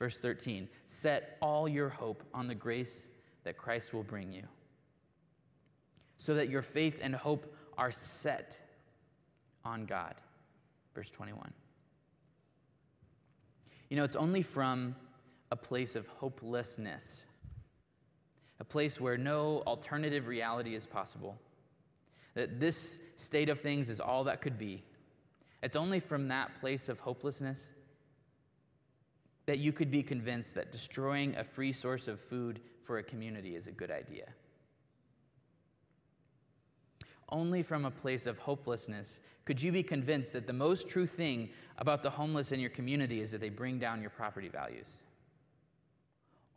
Verse 0.00 0.18
13 0.18 0.68
Set 0.88 1.38
all 1.40 1.68
your 1.68 1.88
hope 1.88 2.24
on 2.34 2.48
the 2.48 2.54
grace 2.54 3.06
that 3.44 3.56
Christ 3.56 3.94
will 3.94 4.02
bring 4.02 4.32
you, 4.32 4.42
so 6.18 6.34
that 6.34 6.48
your 6.48 6.62
faith 6.62 6.98
and 7.00 7.14
hope 7.14 7.54
are 7.78 7.92
set 7.92 8.58
on 9.64 9.86
God. 9.86 10.16
Verse 10.94 11.10
21. 11.10 11.52
You 13.90 13.96
know, 13.96 14.04
it's 14.04 14.16
only 14.16 14.42
from 14.42 14.96
a 15.50 15.56
place 15.56 15.94
of 15.94 16.06
hopelessness, 16.06 17.24
a 18.60 18.64
place 18.64 19.00
where 19.00 19.16
no 19.16 19.62
alternative 19.66 20.26
reality 20.26 20.74
is 20.74 20.86
possible, 20.86 21.38
that 22.34 22.60
this 22.60 22.98
state 23.16 23.48
of 23.48 23.60
things 23.60 23.90
is 23.90 24.00
all 24.00 24.24
that 24.24 24.40
could 24.40 24.58
be. 24.58 24.82
It's 25.62 25.76
only 25.76 26.00
from 26.00 26.28
that 26.28 26.54
place 26.60 26.88
of 26.88 26.98
hopelessness 27.00 27.70
that 29.46 29.58
you 29.58 29.72
could 29.72 29.90
be 29.90 30.02
convinced 30.02 30.54
that 30.54 30.72
destroying 30.72 31.36
a 31.36 31.44
free 31.44 31.72
source 31.72 32.08
of 32.08 32.20
food 32.20 32.60
for 32.82 32.98
a 32.98 33.02
community 33.02 33.56
is 33.56 33.66
a 33.66 33.72
good 33.72 33.90
idea. 33.90 34.26
Only 37.34 37.64
from 37.64 37.84
a 37.84 37.90
place 37.90 38.26
of 38.26 38.38
hopelessness 38.38 39.18
could 39.44 39.60
you 39.60 39.72
be 39.72 39.82
convinced 39.82 40.32
that 40.34 40.46
the 40.46 40.52
most 40.52 40.88
true 40.88 41.04
thing 41.04 41.50
about 41.78 42.04
the 42.04 42.10
homeless 42.10 42.52
in 42.52 42.60
your 42.60 42.70
community 42.70 43.20
is 43.20 43.32
that 43.32 43.40
they 43.40 43.48
bring 43.48 43.80
down 43.80 44.00
your 44.00 44.10
property 44.10 44.46
values. 44.46 45.00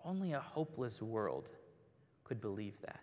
Only 0.06 0.34
a 0.34 0.40
hopeless 0.40 1.02
world 1.02 1.50
could 2.24 2.40
believe 2.40 2.80
that. 2.82 3.00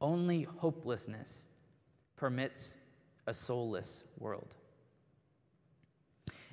Only 0.00 0.42
hopelessness 0.42 1.42
permits 2.16 2.74
a 3.28 3.32
soulless 3.32 4.02
world. 4.18 4.56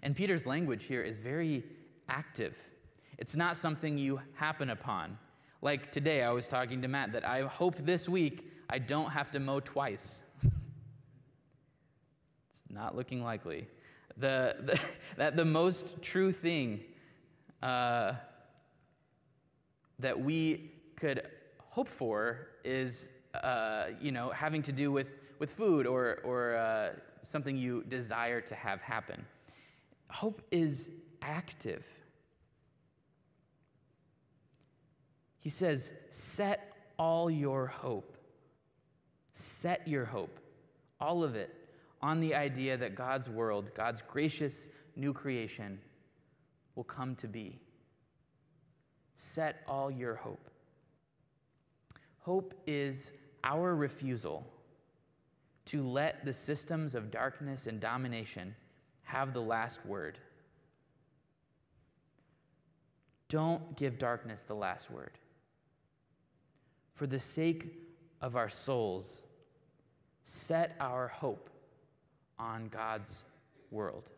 And 0.04 0.16
Peter's 0.16 0.46
language 0.46 0.84
here 0.84 1.02
is 1.02 1.18
very 1.18 1.64
active. 2.10 2.62
It's 3.18 3.36
not 3.36 3.58
something 3.58 3.98
you 3.98 4.22
happen 4.36 4.70
upon. 4.70 5.18
Like 5.64 5.92
today, 5.92 6.22
I 6.22 6.30
was 6.30 6.48
talking 6.48 6.80
to 6.84 6.88
Matt 6.88 7.12
that 7.14 7.28
I 7.28 7.42
hope 7.42 7.78
this 7.80 8.08
week 8.08 8.52
I 8.70 8.80
don't 8.80 9.12
have 9.12 9.32
to 9.32 9.40
mow 9.40 9.60
twice. 9.60 10.22
it's 10.44 10.54
not 12.70 12.96
looking 12.96 13.24
likely. 13.24 13.68
The, 14.18 14.56
the, 14.60 14.80
that 15.18 15.36
the 15.36 15.46
most 15.46 16.02
true 16.02 16.32
thing 16.32 16.82
uh, 17.62 18.14
that 20.00 20.20
we 20.20 20.72
could 20.96 21.28
hope 21.70 21.88
for 21.88 22.48
is, 22.64 23.10
uh, 23.34 23.86
you 24.02 24.12
know, 24.12 24.30
having 24.30 24.62
to 24.64 24.72
do 24.72 24.92
with, 24.92 25.12
with 25.40 25.52
food 25.52 25.86
or, 25.86 26.20
or 26.24 26.56
uh, 26.56 26.90
something 27.22 27.58
you 27.58 27.84
desire 27.84 28.42
to 28.42 28.56
have 28.56 28.82
happen. 28.82 29.26
Hope 30.10 30.42
is 30.52 30.90
active. 31.22 31.86
He 35.40 35.50
says, 35.50 35.92
set 36.12 36.74
all 36.98 37.30
your 37.30 37.68
hope. 37.68 38.15
Set 39.36 39.86
your 39.88 40.06
hope, 40.06 40.40
all 41.00 41.24
of 41.24 41.36
it, 41.36 41.54
on 42.02 42.22
the 42.22 42.34
idea 42.34 42.78
that 42.78 42.96
God's 42.96 43.30
world, 43.30 43.70
God's 43.76 44.02
gracious 44.02 44.68
new 44.96 45.14
creation, 45.14 45.80
will 46.76 46.86
come 46.86 47.16
to 47.18 47.28
be. 47.28 47.60
Set 49.18 49.62
all 49.68 49.92
your 49.92 50.16
hope. 50.16 50.50
Hope 52.20 52.54
is 52.66 53.12
our 53.44 53.76
refusal 53.76 54.48
to 55.66 55.86
let 55.86 56.24
the 56.24 56.34
systems 56.34 56.96
of 56.96 57.12
darkness 57.12 57.68
and 57.68 57.80
domination 57.80 58.56
have 59.04 59.34
the 59.34 59.42
last 59.42 59.86
word. 59.86 60.18
Don't 63.28 63.76
give 63.76 64.00
darkness 64.00 64.44
the 64.44 64.56
last 64.56 64.90
word. 64.90 65.12
For 66.94 67.06
the 67.06 67.20
sake 67.20 67.82
of 68.22 68.36
our 68.36 68.50
souls, 68.50 69.22
set 70.26 70.76
our 70.80 71.08
hope 71.08 71.52
on 72.40 72.68
God's 72.68 73.24
world. 73.70 74.10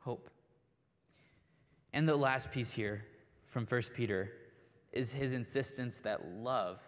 Hope. 0.00 0.30
And 1.92 2.08
the 2.08 2.16
last 2.16 2.50
piece 2.50 2.72
here 2.72 3.04
from 3.48 3.66
1 3.66 3.82
Peter 3.94 4.32
is 4.92 5.12
his 5.12 5.34
insistence 5.34 5.98
that 5.98 6.26
love 6.38 6.80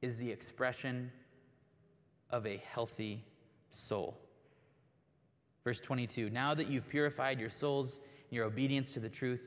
is 0.00 0.16
the 0.16 0.30
expression 0.30 1.10
of 2.30 2.46
a 2.46 2.62
healthy 2.64 3.24
soul. 3.70 4.16
Verse 5.64 5.80
22 5.80 6.30
Now 6.30 6.54
that 6.54 6.70
you've 6.70 6.88
purified 6.88 7.40
your 7.40 7.50
souls 7.50 7.98
in 8.30 8.36
your 8.36 8.46
obedience 8.46 8.92
to 8.92 9.00
the 9.00 9.08
truth, 9.08 9.42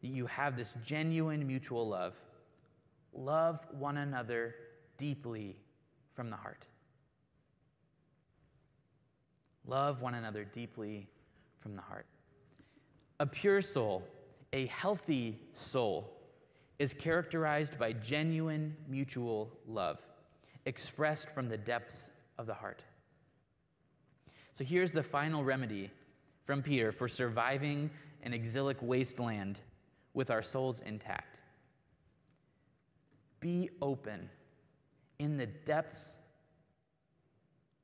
that 0.00 0.08
you 0.08 0.26
have 0.26 0.56
this 0.56 0.76
genuine 0.84 1.44
mutual 1.44 1.88
love, 1.88 2.14
love 3.12 3.66
one 3.72 3.98
another 3.98 4.54
deeply 4.96 5.56
from 6.14 6.30
the 6.30 6.36
heart. 6.36 6.64
Love 9.66 10.02
one 10.02 10.14
another 10.14 10.44
deeply 10.44 11.08
from 11.60 11.76
the 11.76 11.82
heart. 11.82 12.06
A 13.20 13.26
pure 13.26 13.62
soul, 13.62 14.02
a 14.52 14.66
healthy 14.66 15.38
soul, 15.54 16.12
is 16.78 16.94
characterized 16.94 17.78
by 17.78 17.92
genuine 17.92 18.76
mutual 18.88 19.52
love, 19.68 20.00
expressed 20.66 21.28
from 21.30 21.48
the 21.48 21.56
depths 21.56 22.08
of 22.38 22.46
the 22.46 22.54
heart. 22.54 22.82
So 24.54 24.64
here's 24.64 24.90
the 24.90 25.02
final 25.02 25.44
remedy 25.44 25.90
from 26.44 26.62
Peter 26.62 26.90
for 26.90 27.06
surviving 27.08 27.90
an 28.22 28.34
exilic 28.34 28.76
wasteland 28.80 29.60
with 30.12 30.30
our 30.30 30.42
souls 30.42 30.80
intact. 30.84 31.38
Be 33.40 33.70
open 33.80 34.28
in 35.18 35.36
the 35.36 35.46
depths 35.46 36.16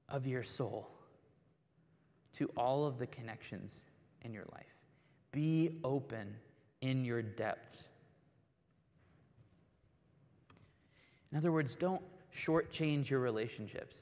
of 0.08 0.26
your 0.26 0.42
soul 0.42 0.88
to 2.34 2.50
all 2.56 2.86
of 2.86 2.98
the 2.98 3.06
connections 3.06 3.82
in 4.22 4.32
your 4.32 4.44
life. 4.52 4.74
Be 5.32 5.80
open 5.84 6.36
in 6.80 7.04
your 7.04 7.22
depths. 7.22 7.84
In 11.30 11.38
other 11.38 11.52
words, 11.52 11.74
don't 11.74 12.02
shortchange 12.34 13.10
your 13.10 13.20
relationships. 13.20 13.96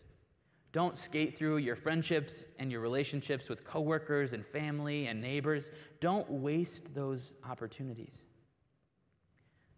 Don't 0.72 0.98
skate 0.98 1.38
through 1.38 1.56
your 1.56 1.74
friendships 1.74 2.44
and 2.58 2.70
your 2.70 2.80
relationships 2.80 3.48
with 3.48 3.64
coworkers 3.64 4.34
and 4.34 4.44
family 4.44 5.06
and 5.06 5.22
neighbors. 5.22 5.70
Don't 6.00 6.30
waste 6.30 6.94
those 6.94 7.32
opportunities. 7.48 8.22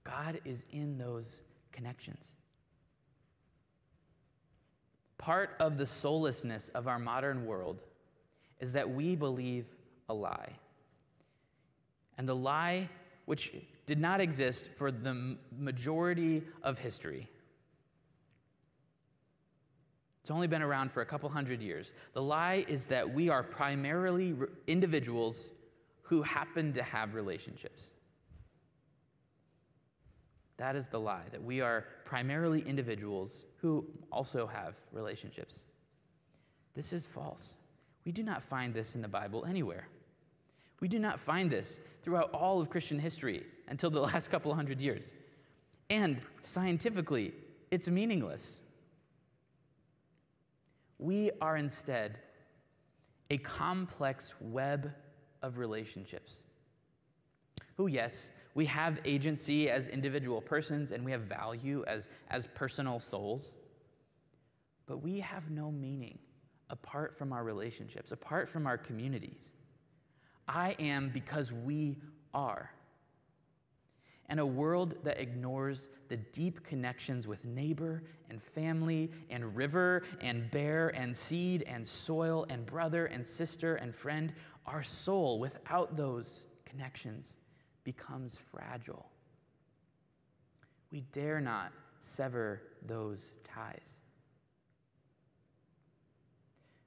God 0.02 0.40
is 0.44 0.64
in 0.72 0.98
those 0.98 1.38
connections. 1.70 2.32
Part 5.18 5.50
of 5.60 5.76
the 5.76 5.86
soullessness 5.86 6.70
of 6.70 6.88
our 6.88 6.98
modern 6.98 7.44
world 7.44 7.82
is 8.60 8.72
that 8.72 8.88
we 8.88 9.16
believe 9.16 9.66
a 10.08 10.14
lie. 10.14 10.52
And 12.16 12.28
the 12.28 12.34
lie, 12.34 12.88
which 13.26 13.52
did 13.86 14.00
not 14.00 14.20
exist 14.20 14.68
for 14.76 14.90
the 14.90 15.36
majority 15.56 16.42
of 16.62 16.78
history, 16.78 17.28
it's 20.28 20.30
only 20.30 20.46
been 20.46 20.62
around 20.62 20.92
for 20.92 21.00
a 21.00 21.06
couple 21.06 21.28
hundred 21.30 21.62
years. 21.62 21.90
The 22.12 22.20
lie 22.20 22.64
is 22.68 22.86
that 22.86 23.14
we 23.14 23.30
are 23.30 23.42
primarily 23.42 24.34
individuals 24.66 25.48
who 26.02 26.22
happen 26.22 26.72
to 26.74 26.82
have 26.82 27.14
relationships. 27.14 27.84
That 30.58 30.76
is 30.76 30.88
the 30.88 31.00
lie, 31.00 31.24
that 31.30 31.42
we 31.42 31.60
are 31.60 31.86
primarily 32.04 32.62
individuals 32.66 33.44
who 33.60 33.86
also 34.12 34.46
have 34.46 34.74
relationships. 34.92 35.60
This 36.74 36.92
is 36.92 37.06
false. 37.06 37.56
We 38.04 38.12
do 38.12 38.22
not 38.22 38.42
find 38.42 38.74
this 38.74 38.94
in 38.94 39.02
the 39.02 39.08
Bible 39.08 39.44
anywhere. 39.44 39.88
We 40.80 40.88
do 40.88 40.98
not 40.98 41.18
find 41.20 41.50
this 41.50 41.80
throughout 42.02 42.30
all 42.32 42.60
of 42.60 42.70
Christian 42.70 42.98
history 42.98 43.44
until 43.68 43.90
the 43.90 44.00
last 44.12 44.30
couple 44.30 44.54
hundred 44.54 44.80
years. 44.80 45.14
And 45.90 46.20
scientifically, 46.42 47.32
it's 47.70 47.88
meaningless. 47.88 48.60
We 50.98 51.30
are 51.40 51.56
instead 51.56 52.18
a 53.30 53.38
complex 53.38 54.34
web 54.40 54.92
of 55.42 55.58
relationships. 55.58 56.38
Who, 57.76 57.86
yes, 57.86 58.30
we 58.58 58.66
have 58.66 58.98
agency 59.04 59.70
as 59.70 59.86
individual 59.86 60.40
persons 60.40 60.90
and 60.90 61.04
we 61.04 61.12
have 61.12 61.20
value 61.20 61.84
as, 61.86 62.08
as 62.28 62.48
personal 62.56 62.98
souls, 62.98 63.54
but 64.84 65.00
we 65.00 65.20
have 65.20 65.48
no 65.48 65.70
meaning 65.70 66.18
apart 66.68 67.16
from 67.16 67.32
our 67.32 67.44
relationships, 67.44 68.10
apart 68.10 68.48
from 68.48 68.66
our 68.66 68.76
communities. 68.76 69.52
I 70.48 70.74
am 70.80 71.08
because 71.10 71.52
we 71.52 71.98
are. 72.34 72.72
And 74.28 74.40
a 74.40 74.46
world 74.46 74.96
that 75.04 75.20
ignores 75.20 75.88
the 76.08 76.16
deep 76.16 76.64
connections 76.64 77.28
with 77.28 77.44
neighbor 77.44 78.02
and 78.28 78.42
family 78.42 79.12
and 79.30 79.54
river 79.54 80.02
and 80.20 80.50
bear 80.50 80.88
and 80.88 81.16
seed 81.16 81.62
and 81.62 81.86
soil 81.86 82.44
and 82.50 82.66
brother 82.66 83.06
and 83.06 83.24
sister 83.24 83.76
and 83.76 83.94
friend, 83.94 84.32
our 84.66 84.82
soul 84.82 85.38
without 85.38 85.96
those 85.96 86.42
connections 86.64 87.36
becomes 87.88 88.38
fragile. 88.50 89.06
We 90.92 91.00
dare 91.10 91.40
not 91.40 91.72
sever 92.00 92.60
those 92.86 93.32
ties 93.44 93.96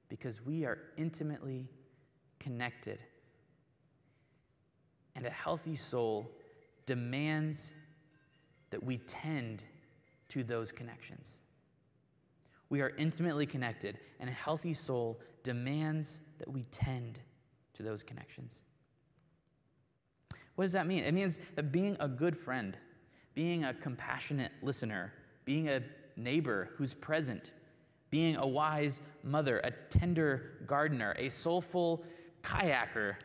because 0.08 0.40
we 0.46 0.64
are 0.64 0.78
intimately 0.96 1.66
connected. 2.38 3.00
And 5.16 5.26
a 5.26 5.30
healthy 5.30 5.74
soul 5.74 6.30
demands 6.86 7.72
that 8.70 8.80
we 8.80 8.98
tend 8.98 9.64
to 10.28 10.44
those 10.44 10.70
connections. 10.70 11.38
We 12.68 12.80
are 12.80 12.92
intimately 12.96 13.46
connected, 13.46 13.98
and 14.20 14.30
a 14.30 14.32
healthy 14.32 14.74
soul 14.74 15.18
demands 15.42 16.20
that 16.38 16.48
we 16.48 16.62
tend 16.70 17.18
to 17.74 17.82
those 17.82 18.04
connections. 18.04 18.60
What 20.54 20.64
does 20.64 20.72
that 20.72 20.86
mean? 20.86 21.04
It 21.04 21.14
means 21.14 21.38
that 21.56 21.72
being 21.72 21.96
a 22.00 22.08
good 22.08 22.36
friend, 22.36 22.76
being 23.34 23.64
a 23.64 23.72
compassionate 23.72 24.52
listener, 24.62 25.12
being 25.44 25.68
a 25.68 25.82
neighbor 26.16 26.70
who's 26.76 26.94
present, 26.94 27.52
being 28.10 28.36
a 28.36 28.46
wise 28.46 29.00
mother, 29.22 29.58
a 29.64 29.70
tender 29.88 30.58
gardener, 30.66 31.14
a 31.18 31.28
soulful 31.28 32.04
kayaker, 32.42 33.16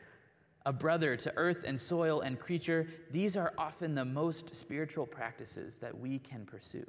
a 0.65 0.73
brother 0.73 1.15
to 1.15 1.33
earth 1.37 1.63
and 1.65 1.79
soil 1.79 2.21
and 2.21 2.39
creature, 2.39 2.87
these 3.11 3.37
are 3.37 3.53
often 3.57 3.95
the 3.95 4.05
most 4.05 4.55
spiritual 4.55 5.05
practices 5.05 5.77
that 5.77 5.97
we 5.97 6.19
can 6.19 6.45
pursue. 6.45 6.85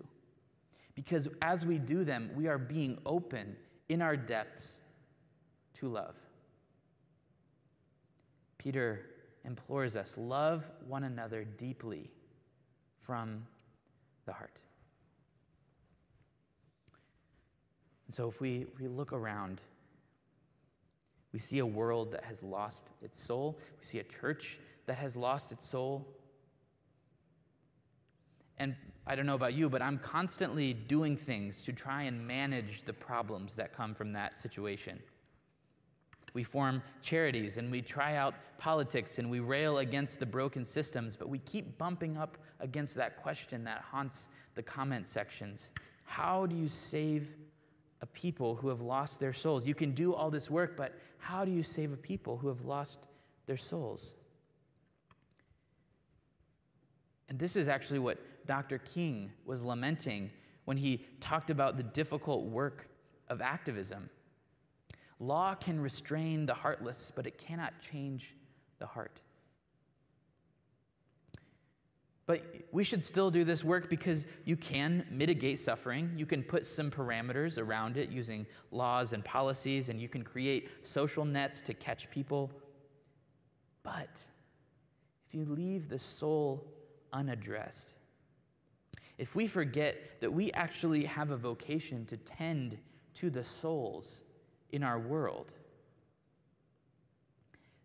Because 0.95 1.29
as 1.43 1.65
we 1.65 1.79
do 1.79 2.05
them, 2.05 2.31
we 2.35 2.49
are 2.49 2.59
being 2.59 2.99
open 3.07 3.57
in 3.89 4.03
our 4.03 4.17
depths 4.17 4.79
to 5.75 5.89
love. 5.89 6.17
Peter 8.59 9.07
implores 9.45 9.97
us 9.97 10.17
love 10.17 10.65
one 10.87 11.05
another 11.05 11.45
deeply 11.45 12.11
from 13.01 13.47
the 14.27 14.33
heart. 14.33 14.59
And 18.07 18.15
so 18.15 18.29
if 18.29 18.41
we, 18.41 18.67
if 18.73 18.81
we 18.81 18.89
look 18.89 19.13
around, 19.13 19.61
we 21.33 21.39
see 21.39 21.59
a 21.59 21.67
world 21.67 22.13
that 22.13 22.25
has 22.25 22.43
lost 22.43 22.85
its 23.03 23.23
soul. 23.23 23.59
We 23.79 23.85
see 23.85 23.99
a 23.99 24.05
church 24.05 24.59
that 24.87 24.97
has 24.97 25.15
lost 25.15 25.53
its 25.53 25.69
soul. 25.69 26.09
And 28.59 28.75
I 29.07 29.15
don't 29.15 29.27
know 29.27 29.35
about 29.35 29.55
you, 29.55 29.69
but 29.69 29.83
I'm 29.83 29.99
constantly 29.99 30.73
doing 30.73 31.17
things 31.17 31.63
to 31.65 31.73
try 31.73 32.05
and 32.05 32.27
manage 32.27 32.83
the 32.85 32.93
problems 32.93 33.55
that 33.57 33.73
come 33.73 33.95
from 33.95 34.13
that 34.13 34.39
situation. 34.39 35.01
We 36.39 36.45
form 36.45 36.85
charities 37.03 37.57
and 37.57 37.69
we 37.69 37.83
try 37.83 38.15
out 38.15 38.33
politics 38.59 39.19
and 39.19 39.29
we 39.29 39.41
rail 39.41 39.79
against 39.79 40.21
the 40.21 40.27
broken 40.27 40.65
systems, 40.65 41.17
but 41.17 41.29
we 41.29 41.41
keep 41.41 41.77
bumping 41.79 42.17
up 42.17 42.39
against 42.61 42.95
that 42.95 43.17
question 43.17 43.65
that 43.65 43.81
haunts 43.91 44.29
the 44.55 44.63
comment 44.63 45.09
sections 45.09 45.73
How 46.05 46.47
do 46.47 46.55
you 46.55 46.69
save 46.69 47.29
a 48.01 48.07
people 48.07 48.55
who 48.55 48.69
have 48.69 48.81
lost 48.81 49.21
their 49.21 49.33
souls. 49.33 49.67
You 49.67 49.75
can 49.75 49.93
do 49.93 50.15
all 50.15 50.31
this 50.31 50.49
work, 50.51 50.77
but 50.77 50.95
how 51.19 51.45
do 51.45 51.51
you 51.51 51.63
save 51.63 51.93
a 51.93 51.97
people 51.97 52.37
who 52.37 52.49
have 52.49 52.65
lost 52.65 53.01
their 53.47 53.57
souls? 53.57 54.15
And 57.29 57.39
this 57.39 57.57
is 57.57 57.69
actually 57.69 57.99
what 57.99 58.19
Dr. 58.47 58.79
King 58.79 59.33
was 59.45 59.63
lamenting 59.63 60.31
when 60.65 60.77
he 60.77 61.05
talked 61.21 61.51
about 61.51 61.77
the 61.77 61.83
difficult 61.83 62.45
work 62.45 62.89
of 63.29 63.41
activism. 63.41 64.09
Law 65.21 65.55
can 65.55 65.81
restrain 65.81 66.47
the 66.47 66.55
heartless, 66.55 67.11
but 67.15 67.27
it 67.27 67.39
cannot 67.39 67.75
change 67.81 68.35
the 68.79 68.87
heart. 68.87 69.21
But 72.27 72.45
we 72.73 72.85
should 72.85 73.03
still 73.03 73.31
do 73.31 73.43
this 73.43 73.65
work 73.65 73.89
because 73.89 74.27
you 74.45 74.55
can 74.55 75.07
mitigate 75.11 75.59
suffering. 75.59 76.13
You 76.15 76.27
can 76.27 76.43
put 76.43 76.67
some 76.67 76.91
parameters 76.91 77.59
around 77.59 77.97
it 77.97 78.11
using 78.11 78.47
laws 78.71 79.15
and 79.15 79.25
policies, 79.25 79.89
and 79.89 79.99
you 79.99 80.11
can 80.11 80.23
create 80.23 80.87
social 80.87 81.25
nets 81.25 81.63
to 81.63 81.73
catch 81.75 82.11
people. 82.11 82.51
But 83.83 84.21
if 85.27 85.35
you 85.35 85.47
leave 85.47 85.89
the 85.89 85.99
soul 85.99 86.67
unaddressed, 87.15 87.95
if 89.17 89.35
we 89.35 89.47
forget 89.47 90.21
that 90.21 90.31
we 90.31 90.53
actually 90.53 91.07
have 91.07 91.31
a 91.31 91.37
vocation 91.37 92.05
to 92.07 92.19
tend 92.19 92.77
to 93.15 93.31
the 93.31 93.43
souls 93.43 94.21
in 94.71 94.83
our 94.83 94.99
world, 94.99 95.53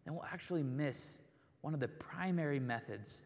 then 0.06 0.14
we'll 0.16 0.26
actually 0.32 0.64
miss 0.64 1.18
one 1.62 1.74
of 1.74 1.80
the 1.80 1.88
primary 1.88 2.60
methods 2.60 3.22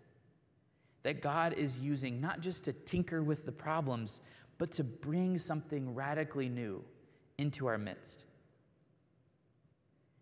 that 1.03 1.21
God 1.21 1.53
is 1.53 1.79
using 1.79 2.21
not 2.21 2.41
just 2.41 2.63
to 2.65 2.73
tinker 2.73 3.23
with 3.23 3.45
the 3.45 3.51
problems, 3.51 4.19
but 4.57 4.71
to 4.73 4.83
bring 4.83 5.37
something 5.37 5.95
radically 5.95 6.49
new 6.49 6.83
into 7.37 7.67
our 7.67 7.77
midst. 7.77 8.23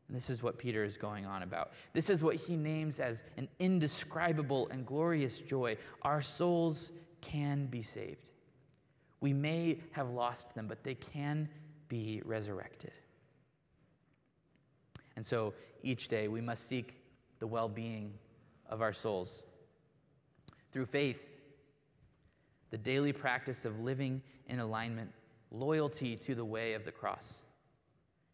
And 0.08 0.15
this 0.15 0.30
is 0.30 0.43
what 0.43 0.58
Peter 0.58 0.84
is 0.84 0.98
going 0.98 1.26
on 1.26 1.41
about. 1.41 1.71
This 1.93 2.10
is 2.10 2.24
what 2.24 2.36
he 2.36 2.56
names 2.56 3.00
as 3.00 3.24
an 3.38 3.48
indescribable 3.60 4.67
and 4.69 4.86
glorious 4.86 5.39
joy. 5.39 5.78
Our 6.04 6.21
souls 6.21 6.91
can 7.21 7.65
be 7.65 7.82
saved. 7.82 8.21
We 9.21 9.34
may 9.34 9.80
have 9.91 10.12
lost 10.12 10.54
them, 10.54 10.67
but 10.67 10.84
they 10.84 10.95
can 10.95 11.50
be 11.88 12.21
resurrected. 12.24 12.91
And 15.15 15.25
so 15.25 15.54
each 15.84 16.08
day 16.08 16.28
we 16.28 16.41
must 16.41 16.67
seek 16.67 16.95
the 17.39 17.47
well 17.47 17.69
being 17.69 18.13
of 18.69 18.82
our 18.82 18.93
souls 18.93 19.43
through 20.71 20.86
faith, 20.86 21.32
the 22.71 22.78
daily 22.78 23.13
practice 23.13 23.65
of 23.65 23.80
living 23.80 24.21
in 24.47 24.60
alignment, 24.60 25.12
loyalty 25.51 26.15
to 26.17 26.36
the 26.36 26.43
way 26.43 26.73
of 26.73 26.86
the 26.86 26.91
cross. 26.91 27.36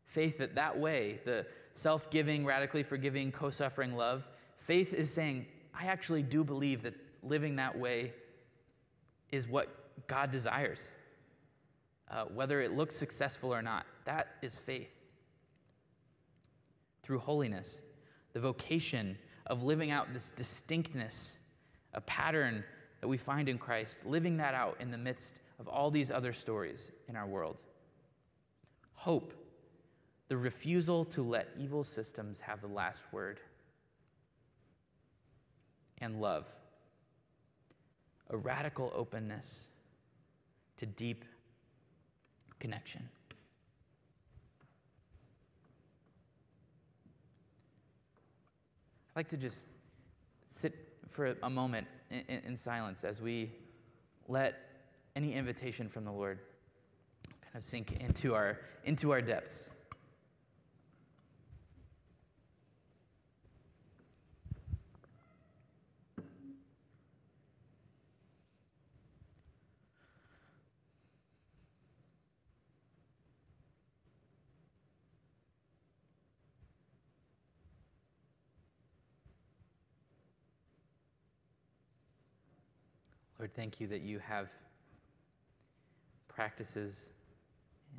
Faith 0.05 0.39
that 0.39 0.55
that 0.55 0.77
way, 0.77 1.19
the 1.25 1.45
self 1.73 2.09
giving, 2.09 2.45
radically 2.45 2.83
forgiving, 2.83 3.31
co 3.31 3.49
suffering 3.49 3.95
love, 3.95 4.27
faith 4.57 4.93
is 4.93 5.13
saying, 5.13 5.45
I 5.73 5.85
actually 5.85 6.23
do 6.23 6.43
believe 6.43 6.81
that 6.81 6.95
living 7.23 7.57
that 7.57 7.77
way 7.77 8.13
is 9.31 9.47
what 9.47 9.69
God 10.07 10.31
desires, 10.31 10.87
uh, 12.09 12.25
whether 12.25 12.59
it 12.61 12.75
looks 12.75 12.97
successful 12.97 13.53
or 13.53 13.61
not. 13.61 13.85
That 14.05 14.35
is 14.41 14.59
faith. 14.59 14.89
Through 17.03 17.19
holiness, 17.19 17.79
the 18.33 18.39
vocation 18.39 19.17
of 19.47 19.63
living 19.63 19.91
out 19.91 20.13
this 20.13 20.31
distinctness 20.31 21.37
a 21.93 22.01
pattern 22.01 22.63
that 23.01 23.07
we 23.07 23.17
find 23.17 23.49
in 23.49 23.57
Christ, 23.57 24.05
living 24.05 24.37
that 24.37 24.53
out 24.53 24.77
in 24.79 24.91
the 24.91 24.97
midst 24.97 25.39
of 25.59 25.67
all 25.67 25.91
these 25.91 26.11
other 26.11 26.33
stories 26.33 26.91
in 27.07 27.15
our 27.15 27.27
world. 27.27 27.57
Hope, 28.93 29.33
the 30.27 30.37
refusal 30.37 31.03
to 31.05 31.23
let 31.23 31.49
evil 31.57 31.83
systems 31.83 32.39
have 32.39 32.61
the 32.61 32.67
last 32.67 33.03
word. 33.11 33.39
And 35.97 36.21
love, 36.21 36.45
a 38.29 38.37
radical 38.37 38.91
openness 38.95 39.67
to 40.77 40.85
deep 40.85 41.25
connection. 42.59 43.07
I'd 49.11 49.19
like 49.19 49.29
to 49.29 49.37
just 49.37 49.65
sit 50.51 50.73
for 51.09 51.35
a 51.43 51.49
moment 51.49 51.85
in, 52.09 52.39
in 52.45 52.55
silence 52.55 53.03
as 53.03 53.19
we 53.21 53.51
let 54.29 54.55
any 55.17 55.33
invitation 55.33 55.89
from 55.89 56.05
the 56.05 56.11
Lord 56.11 56.39
kind 57.25 57.55
of 57.55 57.63
sink 57.63 57.97
into 57.99 58.33
our, 58.33 58.59
into 58.85 59.11
our 59.11 59.21
depths. 59.21 59.69
Lord, 83.41 83.55
thank 83.55 83.79
you 83.79 83.87
that 83.87 84.01
you 84.01 84.19
have 84.19 84.49
practices 86.27 86.95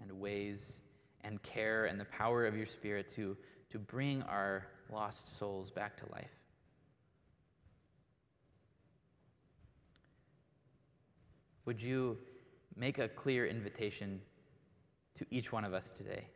and 0.01 0.21
ways 0.21 0.83
and 1.25 1.43
care 1.43 1.87
and 1.87 1.99
the 1.99 2.05
power 2.05 2.47
of 2.47 2.57
your 2.57 2.65
Spirit 2.65 3.13
to, 3.17 3.37
to 3.71 3.81
bring 3.81 4.23
our 4.23 4.69
lost 4.89 5.37
souls 5.37 5.73
back 5.73 5.97
to 5.97 6.05
life. 6.13 6.31
Would 11.65 11.83
you 11.83 12.19
make 12.77 12.99
a 12.99 13.09
clear 13.09 13.45
invitation 13.45 14.21
to 15.17 15.27
each 15.33 15.51
one 15.51 15.65
of 15.65 15.75
us 15.75 15.91
today? 15.91 16.29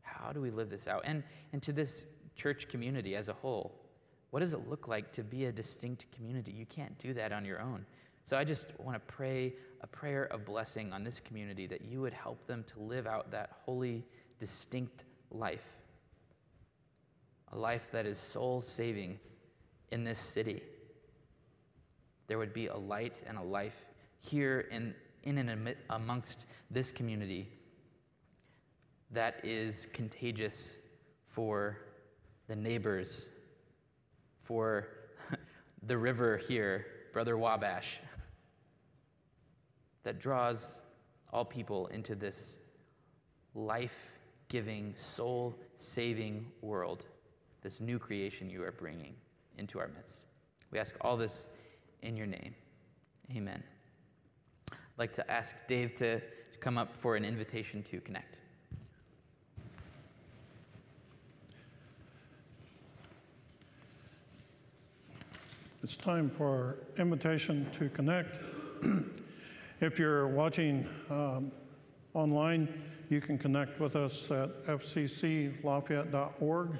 How 0.00 0.32
do 0.32 0.40
we 0.40 0.50
live 0.50 0.70
this 0.70 0.88
out? 0.88 1.02
And, 1.04 1.22
and 1.52 1.62
to 1.64 1.72
this 1.74 2.06
church 2.34 2.66
community 2.68 3.14
as 3.14 3.28
a 3.28 3.34
whole, 3.34 3.78
what 4.30 4.40
does 4.40 4.54
it 4.54 4.70
look 4.70 4.88
like 4.88 5.12
to 5.12 5.22
be 5.22 5.44
a 5.44 5.52
distinct 5.52 6.06
community? 6.12 6.52
You 6.52 6.64
can't 6.64 6.98
do 6.98 7.12
that 7.12 7.30
on 7.30 7.44
your 7.44 7.60
own. 7.60 7.84
So 8.28 8.36
I 8.36 8.44
just 8.44 8.66
want 8.78 8.94
to 8.94 9.14
pray 9.14 9.54
a 9.80 9.86
prayer 9.86 10.24
of 10.24 10.44
blessing 10.44 10.92
on 10.92 11.02
this 11.02 11.18
community 11.18 11.66
that 11.66 11.80
you 11.80 12.02
would 12.02 12.12
help 12.12 12.46
them 12.46 12.62
to 12.74 12.78
live 12.78 13.06
out 13.06 13.30
that 13.30 13.52
holy, 13.64 14.04
distinct 14.38 15.04
life. 15.30 15.64
A 17.52 17.56
life 17.58 17.90
that 17.90 18.04
is 18.04 18.18
soul 18.18 18.60
saving 18.60 19.18
in 19.92 20.04
this 20.04 20.18
city. 20.18 20.62
There 22.26 22.36
would 22.36 22.52
be 22.52 22.66
a 22.66 22.76
light 22.76 23.22
and 23.26 23.38
a 23.38 23.42
life 23.42 23.86
here 24.20 24.68
in, 24.70 24.94
in 25.22 25.38
and 25.38 25.74
amongst 25.88 26.44
this 26.70 26.92
community 26.92 27.48
that 29.10 29.40
is 29.42 29.86
contagious 29.94 30.76
for 31.24 31.78
the 32.46 32.56
neighbors, 32.56 33.30
for 34.42 34.86
the 35.82 35.96
river 35.96 36.36
here, 36.36 36.84
Brother 37.14 37.38
Wabash, 37.38 38.00
that 40.04 40.18
draws 40.18 40.80
all 41.32 41.44
people 41.44 41.86
into 41.88 42.14
this 42.14 42.58
life 43.54 44.10
giving, 44.48 44.94
soul 44.96 45.54
saving 45.78 46.46
world, 46.62 47.04
this 47.62 47.80
new 47.80 47.98
creation 47.98 48.50
you 48.50 48.62
are 48.64 48.72
bringing 48.72 49.14
into 49.58 49.78
our 49.78 49.88
midst. 49.88 50.20
We 50.70 50.78
ask 50.78 50.94
all 51.00 51.16
this 51.16 51.48
in 52.02 52.16
your 52.16 52.26
name. 52.26 52.54
Amen. 53.34 53.62
I'd 54.72 54.76
like 54.98 55.12
to 55.14 55.30
ask 55.30 55.54
Dave 55.66 55.94
to, 55.94 56.20
to 56.20 56.58
come 56.60 56.78
up 56.78 56.96
for 56.96 57.16
an 57.16 57.24
invitation 57.24 57.82
to 57.84 58.00
connect. 58.00 58.38
It's 65.82 65.96
time 65.96 66.28
for 66.28 66.48
our 66.48 66.76
invitation 66.98 67.66
to 67.78 67.88
connect. 67.88 68.34
if 69.80 69.98
you're 69.98 70.26
watching 70.26 70.86
um, 71.08 71.52
online, 72.12 72.82
you 73.08 73.20
can 73.20 73.38
connect 73.38 73.78
with 73.78 73.94
us 73.94 74.28
at 74.30 74.66
fcclafayette.org 74.66 76.70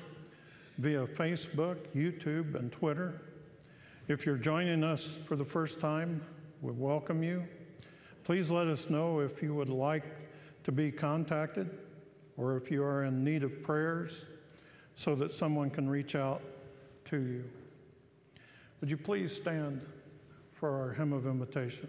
via 0.79 1.07
Facebook, 1.07 1.77
YouTube, 1.95 2.57
and 2.57 2.73
Twitter. 2.73 3.23
If 4.09 4.27
you're 4.27 4.37
joining 4.37 4.83
us 4.83 5.17
for 5.27 5.37
the 5.37 5.45
first 5.45 5.79
time, 5.79 6.25
we 6.61 6.73
welcome 6.73 7.23
you. 7.23 7.45
Please 8.25 8.51
let 8.51 8.67
us 8.67 8.91
know 8.91 9.21
if 9.21 9.43
you 9.43 9.55
would 9.55 9.71
like 9.71 10.05
to 10.65 10.73
be 10.73 10.91
contacted 10.91 11.71
or 12.37 12.57
if 12.57 12.69
you 12.69 12.83
are 12.83 13.05
in 13.05 13.23
need 13.23 13.45
of 13.45 13.63
prayers 13.63 14.25
so 14.97 15.15
that 15.15 15.33
someone 15.33 15.71
can 15.71 15.89
reach 15.89 16.17
out 16.17 16.43
to 17.05 17.19
you. 17.19 17.45
Would 18.81 18.91
you 18.91 18.97
please 18.97 19.35
stand 19.35 19.83
for 20.53 20.71
our 20.71 20.95
hymn 20.95 21.13
of 21.13 21.27
invitation? 21.27 21.89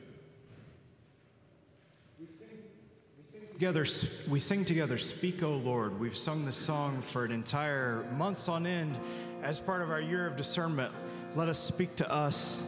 Together, 3.60 3.86
we 4.30 4.40
sing 4.40 4.64
together, 4.64 4.98
Speak, 4.98 5.44
O 5.44 5.52
Lord. 5.52 6.00
We've 6.00 6.16
sung 6.16 6.46
this 6.46 6.56
song 6.56 7.04
for 7.12 7.26
an 7.26 7.32
entire 7.34 8.06
months 8.16 8.48
on 8.48 8.66
end 8.66 8.98
as 9.44 9.60
part 9.60 9.82
of 9.82 9.92
our 9.92 10.00
year 10.00 10.26
of 10.26 10.38
discernment. 10.38 10.94
Let 11.36 11.50
us 11.50 11.60
speak 11.60 11.94
to 11.98 12.10
us. 12.10 12.62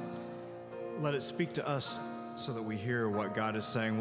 Let 0.99 1.13
it 1.13 1.21
speak 1.21 1.53
to 1.53 1.65
us 1.65 1.97
so 2.35 2.51
that 2.51 2.61
we 2.61 2.75
hear 2.75 3.07
what 3.07 3.33
God 3.33 3.55
is 3.55 3.65
saying. 3.65 3.97